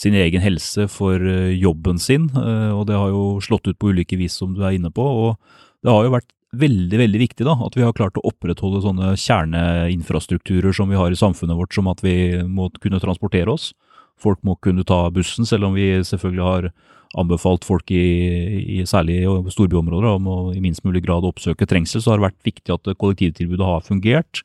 sin 0.00 0.14
egen 0.16 0.40
helse, 0.40 0.86
for 0.88 1.20
jobben 1.52 2.00
sin, 2.00 2.30
og 2.32 2.86
det 2.88 2.96
har 2.96 3.10
jo 3.12 3.42
slått 3.44 3.68
ut 3.68 3.76
på 3.76 3.90
ulike 3.92 4.16
vis, 4.16 4.38
som 4.40 4.54
du 4.56 4.62
er 4.64 4.78
inne 4.78 4.88
på. 4.88 5.04
og 5.04 5.36
Det 5.84 5.92
har 5.92 6.06
jo 6.06 6.14
vært 6.14 6.32
veldig 6.56 7.02
veldig 7.02 7.20
viktig 7.26 7.44
da, 7.50 7.58
at 7.66 7.76
vi 7.76 7.84
har 7.84 7.92
klart 7.98 8.16
å 8.16 8.24
opprettholde 8.30 8.80
sånne 8.86 9.12
kjerneinfrastrukturer 9.26 10.72
som 10.72 10.88
vi 10.88 10.96
har 10.96 11.12
i 11.12 11.20
samfunnet 11.20 11.58
vårt, 11.60 11.76
som 11.76 11.90
at 11.92 12.00
vi 12.06 12.40
må 12.48 12.70
kunne 12.80 13.02
transportere 13.02 13.52
oss 13.52 13.74
folk 14.22 14.40
må 14.46 14.56
kunne 14.62 14.86
ta 14.86 15.06
bussen, 15.14 15.48
selv 15.48 15.68
om 15.68 15.76
vi 15.76 15.92
selvfølgelig 16.06 16.46
har 16.46 16.70
anbefalt 17.18 17.64
folk 17.66 17.90
i, 17.90 18.78
i 18.78 18.82
særlig 18.86 19.24
storbyområder 19.50 20.12
om 20.12 20.28
å 20.30 20.36
i 20.54 20.60
minst 20.62 20.84
mulig 20.86 21.02
grad 21.02 21.26
oppsøke 21.26 21.66
trengsel, 21.66 22.02
så 22.02 22.12
har 22.12 22.20
det 22.20 22.28
vært 22.28 22.46
viktig 22.46 22.74
at 22.74 22.92
kollektivtilbudet 23.00 23.66
har 23.66 23.82
fungert. 23.86 24.44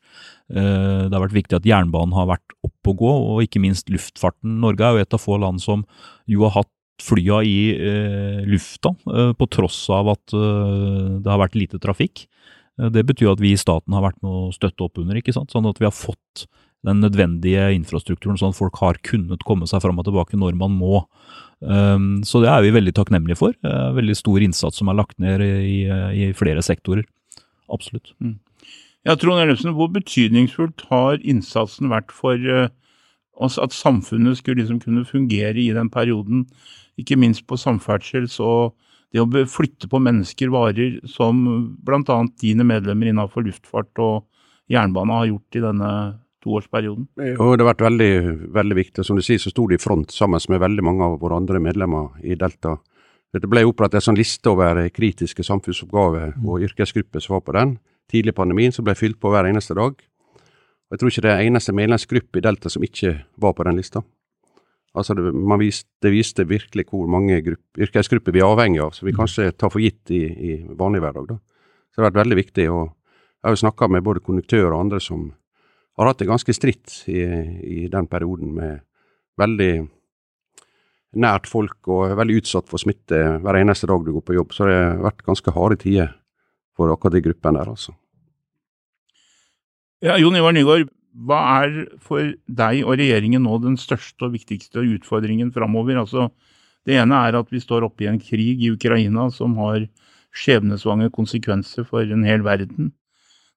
Eh, 0.50 1.06
det 1.06 1.14
har 1.14 1.22
vært 1.22 1.36
viktig 1.36 1.60
at 1.60 1.68
jernbanen 1.68 2.16
har 2.16 2.26
vært 2.32 2.56
opp 2.66 2.90
og 2.90 3.04
gå, 3.04 3.12
og 3.36 3.44
ikke 3.44 3.62
minst 3.62 3.92
luftfarten. 3.92 4.58
Norge 4.64 4.82
er 4.82 4.96
jo 4.96 5.06
et 5.06 5.14
av 5.14 5.22
få 5.22 5.38
land 5.42 5.62
som 5.62 5.86
jo 6.26 6.42
har 6.48 6.56
hatt 6.58 6.72
flya 7.02 7.42
i 7.44 7.58
eh, 7.76 8.42
lufta, 8.48 8.94
eh, 9.12 9.32
på 9.36 9.48
tross 9.52 9.84
av 9.94 10.10
at 10.16 10.34
eh, 10.34 11.16
det 11.22 11.30
har 11.30 11.42
vært 11.42 11.58
lite 11.58 11.80
trafikk. 11.82 12.24
Eh, 12.80 12.90
det 12.92 13.04
betyr 13.08 13.34
at 13.34 13.42
vi 13.42 13.52
i 13.54 13.60
staten 13.60 13.94
har 13.96 14.04
vært 14.04 14.22
med 14.24 14.32
å 14.32 14.54
støtte 14.54 14.86
opp 14.86 15.02
under, 15.02 15.18
ikke 15.20 15.34
sant? 15.36 15.52
sånn 15.52 15.68
at 15.68 15.80
vi 15.82 15.88
har 15.88 15.94
fått 15.94 16.46
den 16.86 17.02
nødvendige 17.02 17.68
infrastrukturen, 17.74 18.38
sånn 18.38 18.54
at 18.54 18.58
folk 18.58 18.78
har 18.82 19.00
kunnet 19.06 19.42
komme 19.46 19.68
seg 19.68 19.82
fram 19.82 19.98
og 20.00 20.06
tilbake 20.06 20.38
når 20.38 20.56
man 20.58 20.76
må. 20.78 21.02
Um, 21.60 22.22
så 22.26 22.42
det 22.44 22.50
er 22.52 22.62
vi 22.62 22.74
veldig 22.76 22.94
takknemlige 22.96 23.40
for. 23.40 23.56
Veldig 23.96 24.16
stor 24.18 24.44
innsats 24.44 24.78
som 24.80 24.90
er 24.92 24.98
lagt 24.98 25.18
ned 25.22 25.42
i, 25.42 25.84
i 25.86 26.32
flere 26.36 26.62
sektorer. 26.64 27.06
Absolutt. 27.72 28.12
Mm. 28.22 28.38
Ja, 29.06 29.14
Trond 29.14 29.42
Ellefsen, 29.42 29.74
hvor 29.76 29.90
betydningsfullt 29.94 30.86
har 30.90 31.20
innsatsen 31.22 31.92
vært 31.92 32.14
for 32.14 32.38
uh, 32.50 32.68
oss 33.38 33.58
at 33.62 33.74
samfunnet 33.74 34.40
skulle 34.40 34.62
liksom 34.62 34.80
kunne 34.82 35.06
fungere 35.06 35.60
i 35.62 35.70
den 35.74 35.90
perioden, 35.92 36.46
ikke 36.98 37.18
minst 37.20 37.44
på 37.46 37.58
samferdsel, 37.60 38.26
så 38.32 38.72
det 39.14 39.22
å 39.22 39.46
flytte 39.48 39.88
på 39.90 40.00
mennesker, 40.02 40.50
varer, 40.52 40.98
som 41.08 41.44
bl.a. 41.86 42.18
dine 42.42 42.66
medlemmer 42.66 43.12
innenfor 43.12 43.46
luftfart 43.46 44.02
og 44.02 44.24
jernbane 44.72 45.20
har 45.20 45.28
gjort 45.30 45.58
i 45.58 45.62
denne 45.62 45.90
toårsperioden? 46.46 47.08
Jo, 47.34 47.52
det 47.52 47.64
har 47.64 47.72
vært 47.72 47.86
veldig, 47.88 48.12
veldig 48.54 48.78
viktig. 48.78 49.04
Som 49.06 49.18
du 49.18 49.24
sier, 49.26 49.42
så 49.42 49.52
sto 49.52 49.66
de 49.66 49.76
i 49.76 49.82
front 49.82 50.14
sammen 50.14 50.42
med 50.52 50.62
veldig 50.62 50.86
mange 50.86 51.06
av 51.06 51.18
våre 51.22 51.38
andre 51.40 51.60
medlemmer 51.62 52.14
i 52.22 52.38
Delta. 52.38 52.78
Det 53.36 53.50
ble 53.50 53.66
opprettet 53.68 54.00
en 54.00 54.08
sånn 54.08 54.18
liste 54.18 54.48
over 54.48 54.78
kritiske 54.94 55.44
samfunnsoppgaver 55.44 56.38
og 56.46 56.62
yrkesgrupper 56.64 57.20
som 57.20 57.36
var 57.36 57.44
på 57.44 57.56
den. 57.56 57.76
Tidlig 58.08 58.32
i 58.32 58.38
pandemien 58.38 58.72
som 58.72 58.86
ble 58.86 58.94
fylt 58.96 59.18
på 59.20 59.32
hver 59.32 59.48
eneste 59.50 59.76
dag. 59.76 59.98
Og 59.98 60.94
Jeg 60.94 61.02
tror 61.02 61.10
ikke 61.10 61.24
det 61.26 61.32
er 61.32 61.48
eneste 61.48 61.74
medlemsgruppe 61.74 62.38
i 62.38 62.44
Delta 62.46 62.70
som 62.70 62.84
ikke 62.86 63.16
var 63.42 63.56
på 63.58 63.66
den 63.66 63.80
lista. 63.80 64.04
Altså 64.96 65.12
det, 65.18 65.32
viste, 65.60 65.90
det 66.00 66.12
viste 66.14 66.46
virkelig 66.48 66.86
hvor 66.88 67.08
mange 67.10 67.42
grupp, 67.44 67.64
yrkesgrupper 67.76 68.32
vi 68.32 68.40
er 68.40 68.48
avhengig 68.48 68.80
av, 68.80 68.94
som 68.96 69.04
vi 69.04 69.12
kanskje 69.12 69.50
tar 69.52 69.72
for 69.74 69.82
gitt 69.82 70.08
i, 70.14 70.22
i 70.24 70.52
vanlig 70.78 71.02
hverdag. 71.04 71.34
Da. 71.34 71.36
Så 71.92 71.98
det 71.98 72.04
har 72.04 72.08
vært 72.08 72.22
veldig 72.22 72.38
viktig. 72.38 72.68
og 72.72 72.86
Jeg 72.86 73.48
har 73.48 73.56
jo 73.56 73.64
snakka 73.66 73.88
med 73.92 74.06
både 74.06 74.24
konduktører 74.24 74.72
og 74.72 74.86
andre 74.86 75.02
som 75.02 75.26
har 75.96 76.10
hatt 76.10 76.20
det 76.20 76.28
ganske 76.28 76.54
stritt 76.56 77.02
i, 77.08 77.22
i 77.62 77.86
den 77.92 78.08
perioden, 78.10 78.52
med 78.56 78.82
veldig 79.40 79.86
nært 81.16 81.48
folk 81.48 81.88
og 81.88 82.16
veldig 82.18 82.40
utsatt 82.42 82.68
for 82.68 82.82
smitte 82.82 83.20
hver 83.42 83.60
eneste 83.60 83.88
dag 83.88 84.04
du 84.04 84.12
går 84.16 84.24
på 84.26 84.36
jobb. 84.36 84.52
Så 84.52 84.68
det 84.68 84.76
har 84.76 85.00
vært 85.06 85.24
ganske 85.26 85.54
harde 85.56 85.78
tider 85.80 86.12
for 86.76 86.92
akkurat 86.92 87.16
de 87.16 87.24
gruppene 87.24 87.62
der, 87.62 87.72
altså. 87.72 87.96
Ja, 90.04 90.18
Jon 90.20 90.36
Ivar 90.36 90.52
Nygaard, 90.52 90.90
hva 91.24 91.38
er 91.62 91.86
for 92.04 92.34
deg 92.44 92.82
og 92.84 92.98
regjeringen 93.00 93.46
nå 93.46 93.56
den 93.62 93.78
største 93.80 94.28
og 94.28 94.34
viktigste 94.34 94.84
utfordringen 94.84 95.48
framover? 95.54 96.02
Altså, 96.02 96.28
det 96.84 96.98
ene 97.00 97.22
er 97.24 97.38
at 97.40 97.48
vi 97.52 97.62
står 97.62 97.86
oppe 97.88 98.04
i 98.04 98.10
en 98.10 98.20
krig 98.20 98.60
i 98.60 98.74
Ukraina 98.74 99.30
som 99.32 99.56
har 99.62 99.86
skjebnesvange 100.36 101.08
konsekvenser 101.14 101.88
for 101.88 102.04
en 102.04 102.26
hel 102.28 102.44
verden. 102.44 102.92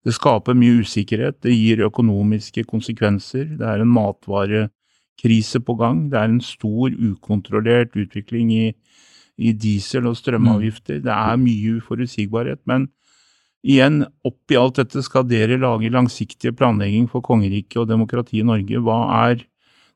Det 0.05 0.13
skaper 0.15 0.55
mye 0.55 0.79
usikkerhet, 0.79 1.41
det 1.43 1.51
gir 1.51 1.81
økonomiske 1.83 2.63
konsekvenser, 2.69 3.49
det 3.59 3.67
er 3.67 3.81
en 3.83 3.91
matvarekrise 3.91 5.59
på 5.59 5.75
gang. 5.79 6.05
Det 6.11 6.19
er 6.19 6.29
en 6.31 6.39
stor 6.43 6.93
ukontrollert 6.95 7.97
utvikling 7.99 8.53
i, 8.55 8.69
i 9.37 9.51
diesel- 9.51 10.07
og 10.07 10.15
strømavgifter. 10.15 11.01
Det 11.03 11.11
er 11.11 11.41
mye 11.41 11.75
uforutsigbarhet. 11.81 12.61
Men 12.65 12.87
igjen, 13.63 14.05
oppi 14.23 14.55
alt 14.55 14.79
dette 14.79 15.03
skal 15.03 15.27
dere 15.27 15.59
lage 15.59 15.91
langsiktige 15.91 16.55
planlegging 16.55 17.09
for 17.11 17.25
kongeriket 17.25 17.83
og 17.83 17.91
demokratiet 17.91 18.45
i 18.45 18.47
Norge. 18.47 18.79
Hva 18.79 19.01
er 19.27 19.43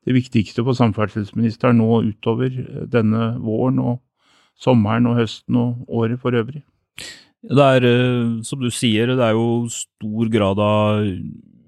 det 0.03 0.17
viktigste 0.19 0.65
for 0.67 0.75
samferdselsministeren 0.75 1.79
nå 1.79 2.03
utover 2.09 2.51
denne 2.91 3.33
våren 3.39 3.79
og 3.79 4.01
sommeren 4.59 5.07
og 5.07 5.21
høsten 5.21 5.55
og 5.55 5.87
året 5.87 6.19
for 6.19 6.35
øvrig? 6.35 6.65
Det 7.43 7.63
er, 7.75 7.83
eh, 7.83 8.41
som 8.47 8.61
du 8.61 8.69
sier, 8.71 9.11
det 9.11 9.23
er 9.23 9.35
jo 9.35 9.67
stor 9.67 10.29
grad 10.31 10.59
av 10.63 11.03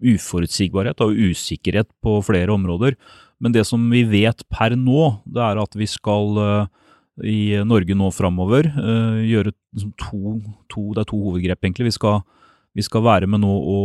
uforutsigbarhet 0.06 1.02
og 1.04 1.18
usikkerhet 1.18 1.90
på 2.04 2.22
flere 2.24 2.54
områder. 2.54 2.96
Men 3.40 3.52
det 3.52 3.66
som 3.68 3.84
vi 3.92 4.06
vet 4.08 4.46
per 4.48 4.78
nå, 4.80 5.20
det 5.28 5.44
er 5.44 5.60
at 5.60 5.76
vi 5.76 5.88
skal 5.90 6.40
uh, 6.40 6.68
i 7.20 7.58
Norge 7.68 7.96
nå 7.98 8.08
framover 8.16 8.70
uh, 8.72 9.20
gjøre 9.20 9.52
liksom, 9.76 9.92
to, 10.00 10.38
to, 10.72 10.94
Det 10.96 11.04
er 11.04 11.10
to 11.10 11.20
hovedgrep, 11.20 11.60
egentlig. 11.66 11.90
Vi 11.90 11.98
skal, 11.98 12.22
vi 12.76 12.86
skal 12.86 13.04
være 13.04 13.28
med 13.28 13.44
nå 13.44 13.52
å 13.52 13.80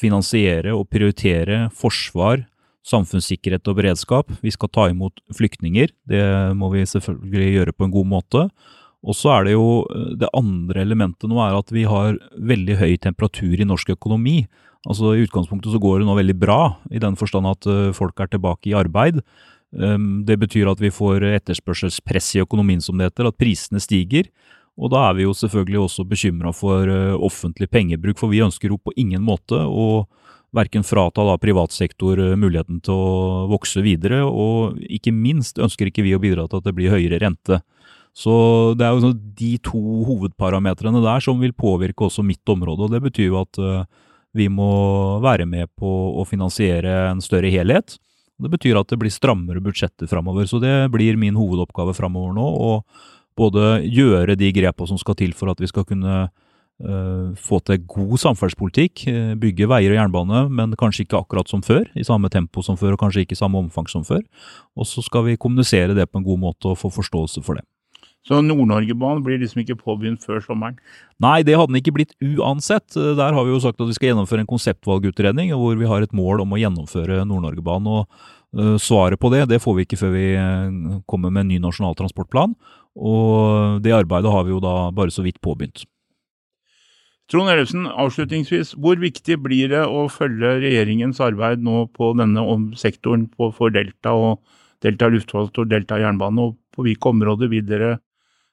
finansiere 0.00 0.74
og 0.74 0.88
prioritere 0.90 1.68
forsvar, 1.74 2.42
samfunnssikkerhet 2.86 3.66
og 3.70 3.78
beredskap. 3.78 4.34
Vi 4.42 4.52
skal 4.54 4.70
ta 4.74 4.88
imot 4.90 5.22
flyktninger. 5.34 5.94
Det 6.06 6.26
må 6.58 6.70
vi 6.74 6.84
selvfølgelig 6.86 7.54
gjøre 7.54 7.74
på 7.74 7.86
en 7.86 7.94
god 7.94 8.10
måte. 8.10 8.48
Og 9.06 9.14
så 9.14 9.32
er 9.36 9.46
det 9.46 9.54
jo 9.54 9.86
eh, 9.94 10.14
Det 10.20 10.30
andre 10.36 10.82
elementet 10.82 11.30
nå 11.30 11.40
er 11.42 11.56
at 11.56 11.72
vi 11.74 11.86
har 11.88 12.18
veldig 12.36 12.78
høy 12.82 12.96
temperatur 13.02 13.54
i 13.60 13.68
norsk 13.68 13.94
økonomi. 13.96 14.40
Altså 14.86 15.14
I 15.14 15.24
utgangspunktet 15.26 15.72
så 15.74 15.82
går 15.82 16.00
det 16.00 16.08
nå 16.08 16.14
veldig 16.18 16.36
bra, 16.38 16.76
i 16.94 17.02
den 17.02 17.16
forstand 17.18 17.48
at 17.50 17.66
uh, 17.66 17.94
folk 17.96 18.20
er 18.22 18.28
tilbake 18.30 18.70
i 18.70 18.76
arbeid. 18.78 19.18
Um, 19.74 20.22
det 20.28 20.36
betyr 20.38 20.70
at 20.70 20.78
vi 20.78 20.92
får 20.94 21.24
etterspørselspress 21.40 22.36
i 22.36 22.42
økonomien, 22.44 22.78
som 22.84 22.94
det 22.94 23.08
heter, 23.08 23.26
at 23.26 23.38
prisene 23.40 23.82
stiger. 23.82 24.28
Og 24.78 24.92
da 24.92 25.08
er 25.08 25.16
vi 25.18 25.26
jo 25.26 25.34
selvfølgelig 25.34 25.80
også 25.88 26.06
bekymra 26.06 26.52
for 26.54 26.86
uh, 26.86 27.16
offentlig 27.18 27.66
pengebruk, 27.74 28.20
for 28.20 28.30
vi 28.30 28.44
ønsker 28.46 28.70
jo 28.70 28.78
på 28.78 28.94
ingen 28.94 29.26
måte 29.26 29.58
å 29.58 30.06
verken 30.54 30.86
frata 30.86 31.24
da 31.26 31.34
privat 31.42 31.74
sektor 31.74 32.20
muligheten 32.38 32.78
til 32.86 32.94
å 32.94 33.48
vokse 33.50 33.82
videre, 33.82 34.22
og 34.22 34.78
ikke 34.86 35.10
minst 35.12 35.58
ønsker 35.58 35.90
ikke 35.90 36.06
vi 36.06 36.14
å 36.14 36.22
bidra 36.22 36.46
til 36.46 36.62
at 36.62 36.70
det 36.70 36.76
blir 36.78 36.94
høyere 36.94 37.18
rente. 37.26 37.58
Så 38.16 38.32
det 38.78 38.86
er 38.86 38.94
jo 38.96 39.04
sånn 39.04 39.18
de 39.36 39.52
to 39.60 39.80
hovedparametrene 40.08 41.02
der 41.04 41.20
som 41.24 41.42
vil 41.42 41.52
påvirke 41.52 42.06
også 42.06 42.24
mitt 42.24 42.48
område, 42.48 42.86
og 42.86 42.94
det 42.94 43.02
betyr 43.04 43.28
jo 43.28 43.42
at 43.42 43.60
vi 44.36 44.48
må 44.52 44.70
være 45.24 45.46
med 45.48 45.68
på 45.76 45.90
å 46.20 46.24
finansiere 46.28 47.10
en 47.10 47.20
større 47.24 47.50
helhet. 47.52 47.98
Det 48.36 48.50
betyr 48.52 48.76
at 48.76 48.90
det 48.92 48.98
blir 49.00 49.12
strammere 49.12 49.62
budsjetter 49.64 50.08
framover. 50.10 50.48
Så 50.48 50.60
det 50.60 50.74
blir 50.92 51.16
min 51.20 51.36
hovedoppgave 51.38 51.94
framover 51.96 52.34
nå. 52.36 52.46
Å 52.46 52.72
både 53.36 53.78
gjøre 53.84 54.36
de 54.38 54.50
grepene 54.56 54.90
som 54.90 55.00
skal 55.00 55.16
til 55.18 55.32
for 55.36 55.52
at 55.52 55.60
vi 55.60 55.70
skal 55.70 55.86
kunne 55.88 56.26
uh, 56.28 57.28
få 57.40 57.60
til 57.64 57.80
god 57.88 58.16
samferdselspolitikk, 58.20 59.06
uh, 59.08 59.32
bygge 59.40 59.68
veier 59.72 59.94
og 59.94 60.00
jernbane, 60.00 60.44
men 60.52 60.76
kanskje 60.80 61.06
ikke 61.06 61.22
akkurat 61.22 61.52
som 61.52 61.64
før, 61.64 61.88
i 61.96 62.04
samme 62.04 62.32
tempo 62.32 62.64
som 62.64 62.76
før 62.80 62.96
og 62.96 63.06
kanskje 63.06 63.24
ikke 63.24 63.36
i 63.36 63.40
samme 63.40 63.60
omfang 63.64 63.88
som 63.92 64.04
før. 64.04 64.20
Og 64.76 64.88
så 64.88 65.04
skal 65.04 65.30
vi 65.30 65.40
kommunisere 65.40 65.96
det 65.96 66.08
på 66.10 66.20
en 66.20 66.28
god 66.28 66.44
måte 66.48 66.72
og 66.72 66.80
få 66.80 66.92
forståelse 66.92 67.44
for 67.44 67.60
det. 67.60 67.64
Så 68.26 68.40
Nord-Norgebanen 68.42 69.22
blir 69.22 69.38
liksom 69.38 69.62
ikke 69.62 69.78
påbegynt 69.78 70.24
før 70.26 70.40
sommeren? 70.42 70.80
Nei, 71.22 71.44
det 71.46 71.54
hadde 71.54 71.70
den 71.70 71.78
ikke 71.78 71.94
blitt 71.94 72.14
uansett. 72.18 72.96
Der 72.96 73.36
har 73.36 73.46
vi 73.46 73.52
jo 73.52 73.60
sagt 73.62 73.78
at 73.78 73.86
vi 73.86 73.94
skal 73.94 74.10
gjennomføre 74.10 74.42
en 74.42 74.50
konseptvalgutredning 74.50 75.52
hvor 75.54 75.78
vi 75.78 75.86
har 75.86 76.02
et 76.02 76.16
mål 76.16 76.42
om 76.42 76.56
å 76.56 76.58
gjennomføre 76.58 77.22
Nord-Norgebanen. 77.22 77.86
og 77.86 78.58
uh, 78.58 78.74
Svaret 78.82 79.22
på 79.22 79.30
det 79.30 79.44
det 79.52 79.60
får 79.62 79.76
vi 79.78 79.86
ikke 79.86 80.00
før 80.00 80.16
vi 80.16 80.24
uh, 80.34 80.98
kommer 81.06 81.30
med 81.30 81.46
en 81.46 81.52
ny 81.54 81.60
nasjonal 81.62 81.94
transportplan. 81.98 82.56
Og 82.98 83.78
det 83.84 83.94
arbeidet 83.94 84.32
har 84.32 84.42
vi 84.46 84.56
jo 84.56 84.62
da 84.64 84.88
bare 84.96 85.14
så 85.14 85.22
vidt 85.22 85.38
påbegynt. 85.44 85.86
Trond 87.30 87.50
Ellefsen, 87.50 87.88
avslutningsvis, 87.90 88.76
hvor 88.78 88.98
viktig 89.02 89.38
blir 89.42 89.70
det 89.72 89.82
å 89.82 90.04
følge 90.10 90.60
regjeringens 90.62 91.18
arbeid 91.22 91.62
nå 91.62 91.88
på 91.94 92.12
denne 92.18 92.42
sektoren 92.78 93.26
for 93.38 93.74
Delta 93.74 94.12
og 94.14 94.42
Delta 94.84 95.08
luftfart 95.10 95.58
og 95.58 95.70
Delta 95.70 95.98
jernbane, 95.98 96.42
og 96.42 96.58
på 96.74 96.84
hvilke 96.86 97.10
områder 97.10 97.50
vil 97.50 97.64
dere 97.66 97.96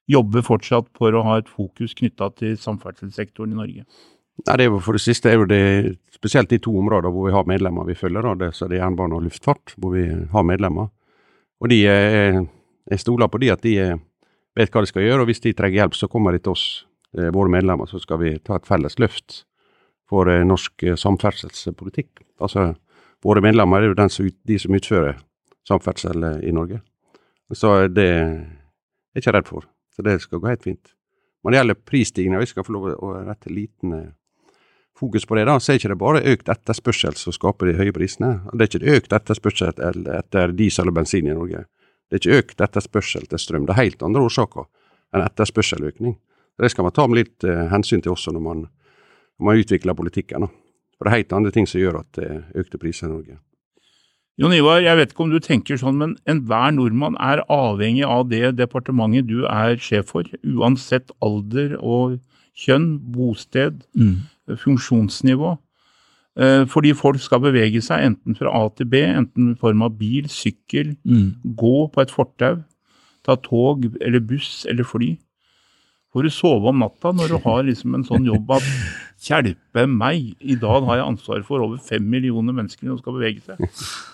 jobber 0.10 0.44
fortsatt 0.46 0.90
for 0.98 1.16
å 1.16 1.24
ha 1.28 1.38
et 1.40 1.50
fokus 1.50 1.96
knytta 1.98 2.30
til 2.40 2.58
samferdselssektoren 2.60 3.54
i 3.54 3.60
Norge? 3.60 3.86
Nei, 4.44 4.56
det 4.58 4.66
er 4.66 4.72
jo 4.72 4.82
For 4.82 4.98
det 4.98 5.04
siste 5.04 5.30
er 5.30 5.38
jo 5.38 5.46
det 5.50 5.64
spesielt 6.16 6.50
de 6.50 6.60
to 6.64 6.74
områder 6.80 7.14
hvor 7.14 7.28
vi 7.28 7.36
har 7.36 7.46
medlemmer 7.48 7.86
vi 7.88 7.96
følger. 7.98 8.26
Da. 8.26 8.34
Det, 8.42 8.50
så 8.58 8.68
det 8.68 8.80
er 8.80 8.84
jernbane 8.84 9.18
og 9.18 9.28
luftfart, 9.28 9.76
hvor 9.78 9.94
vi 9.94 10.08
har 10.10 10.48
medlemmer. 10.48 10.90
Og 11.62 11.70
de 11.70 11.84
er, 11.88 12.42
Jeg 12.90 13.00
stoler 13.00 13.30
på 13.32 13.40
de 13.40 13.52
at 13.54 13.62
de 13.64 13.76
vet 14.58 14.74
hva 14.74 14.82
de 14.84 14.90
skal 14.90 15.06
gjøre, 15.06 15.22
og 15.22 15.30
hvis 15.30 15.40
de 15.40 15.54
trenger 15.54 15.80
hjelp, 15.80 15.96
så 15.96 16.10
kommer 16.12 16.34
de 16.34 16.42
til 16.44 16.52
oss, 16.52 16.86
våre 17.14 17.50
medlemmer. 17.50 17.88
Så 17.88 18.02
skal 18.04 18.20
vi 18.20 18.34
ta 18.44 18.58
et 18.58 18.68
felles 18.68 18.98
løft 19.00 19.46
for 20.10 20.28
norsk 20.44 20.84
samferdselspolitikk. 21.00 22.26
Altså, 22.42 22.74
Våre 23.24 23.40
medlemmer 23.40 23.80
er 23.80 23.94
jo 23.94 24.08
som, 24.12 24.28
de 24.28 24.58
som 24.60 24.74
utfører 24.76 25.16
samferdsel 25.64 26.26
i 26.44 26.52
Norge. 26.52 26.82
Så 27.56 27.88
det 27.88 28.08
er 28.10 28.34
jeg 29.14 29.24
ikke 29.24 29.34
redd 29.38 29.48
for. 29.48 29.68
Så 29.96 30.06
det 30.06 30.20
skal 30.24 30.42
gå 30.42 30.50
helt 30.50 30.66
fint. 30.66 30.94
Når 31.44 31.52
det 31.52 31.60
gjelder 31.60 31.80
prisstigninga, 31.92 32.42
vi 32.42 32.50
skal 32.50 32.66
få 32.66 32.76
lov 32.76 32.90
å 32.94 33.14
rette 33.28 33.52
liten 33.52 33.94
eh, 33.98 34.12
fokus 35.00 35.26
på 35.28 35.36
det, 35.38 35.46
da, 35.50 35.58
så 35.60 35.74
er 35.74 35.80
ikke 35.80 35.92
det 35.92 36.00
bare 36.02 36.24
økt 36.34 36.50
etterspørsel 36.54 37.18
som 37.20 37.36
skaper 37.36 37.70
de 37.70 37.78
høye 37.82 37.96
prisene. 37.96 38.36
Det 38.54 38.66
er 38.66 38.72
ikke 38.72 38.98
økt 38.98 39.16
etterspørsel 39.20 39.74
etter 40.18 40.56
diesel 40.56 40.90
og 40.90 40.98
bensin 40.98 41.28
i 41.28 41.36
Norge. 41.36 41.66
Det 42.10 42.20
er 42.20 42.22
ikke 42.22 42.40
økt 42.44 42.64
etterspørsel 42.68 43.28
til 43.30 43.42
strøm. 43.42 43.68
Det 43.68 43.76
er 43.76 43.84
helt 43.84 44.06
andre 44.06 44.24
årsaker 44.24 44.70
enn 45.14 45.26
etterspørseløkning. 45.26 46.18
Det 46.62 46.70
skal 46.70 46.86
man 46.86 46.94
ta 46.94 47.08
med 47.10 47.24
litt 47.24 47.46
uh, 47.50 47.66
hensyn 47.72 48.04
til 48.06 48.14
også 48.14 48.34
når 48.36 48.44
man, 48.46 48.68
når 49.42 49.48
man 49.48 49.64
utvikler 49.64 49.98
politikken. 49.98 50.46
Da. 50.46 50.52
For 50.98 51.06
det 51.06 51.12
er 51.12 51.24
helt 51.24 51.34
andre 51.40 51.54
ting 51.56 51.68
som 51.70 51.82
gjør 51.82 52.04
at 52.04 52.20
det 52.20 52.30
er 52.30 52.62
økte 52.62 52.80
priser 52.82 53.10
i 53.10 53.14
Norge. 53.16 53.40
Jon 54.42 54.54
Ivar, 54.56 54.80
jeg 54.82 54.98
vet 54.98 55.12
ikke 55.14 55.26
om 55.28 55.34
du 55.34 55.38
tenker 55.44 55.78
sånn, 55.78 56.00
men 56.00 56.14
enhver 56.30 56.72
nordmann 56.74 57.18
er 57.22 57.44
avhengig 57.54 58.06
av 58.08 58.32
det 58.32 58.56
departementet 58.58 59.28
du 59.30 59.44
er 59.46 59.78
sjef 59.78 60.10
for, 60.10 60.30
uansett 60.42 61.12
alder 61.22 61.76
og 61.78 62.16
kjønn, 62.58 62.96
bosted, 63.14 63.84
mm. 63.94 64.16
funksjonsnivå. 64.64 65.52
Eh, 66.34 66.64
fordi 66.66 66.96
folk 66.98 67.22
skal 67.22 67.44
bevege 67.44 67.82
seg 67.86 68.08
enten 68.08 68.38
fra 68.40 68.50
A 68.58 68.64
til 68.74 68.90
B, 68.90 69.04
enten 69.06 69.52
i 69.52 69.60
form 69.60 69.84
av 69.86 70.00
bil, 70.00 70.26
sykkel, 70.34 70.96
mm. 71.06 71.54
gå 71.60 71.76
på 71.94 72.02
et 72.02 72.14
fortau, 72.14 72.64
ta 73.24 73.36
tog 73.38 73.86
eller 74.02 74.24
buss 74.34 74.64
eller 74.70 74.88
fly. 74.88 75.12
Får 76.14 76.26
du 76.26 76.32
sove 76.34 76.74
om 76.74 76.82
natta 76.82 77.14
når 77.14 77.36
du 77.36 77.38
har 77.46 77.62
liksom 77.70 77.94
en 77.98 78.08
sånn 78.10 78.26
jobb 78.30 78.50
at 78.58 78.66
hjelpe 79.30 79.86
meg, 79.86 80.34
i 80.42 80.58
dag 80.58 80.90
har 80.90 81.04
jeg 81.04 81.12
ansvar 81.12 81.46
for 81.46 81.62
over 81.62 81.78
fem 81.86 82.10
millioner 82.10 82.58
mennesker 82.58 82.90
som 82.90 82.98
skal 82.98 83.22
bevege 83.22 83.46
seg. 83.46 83.62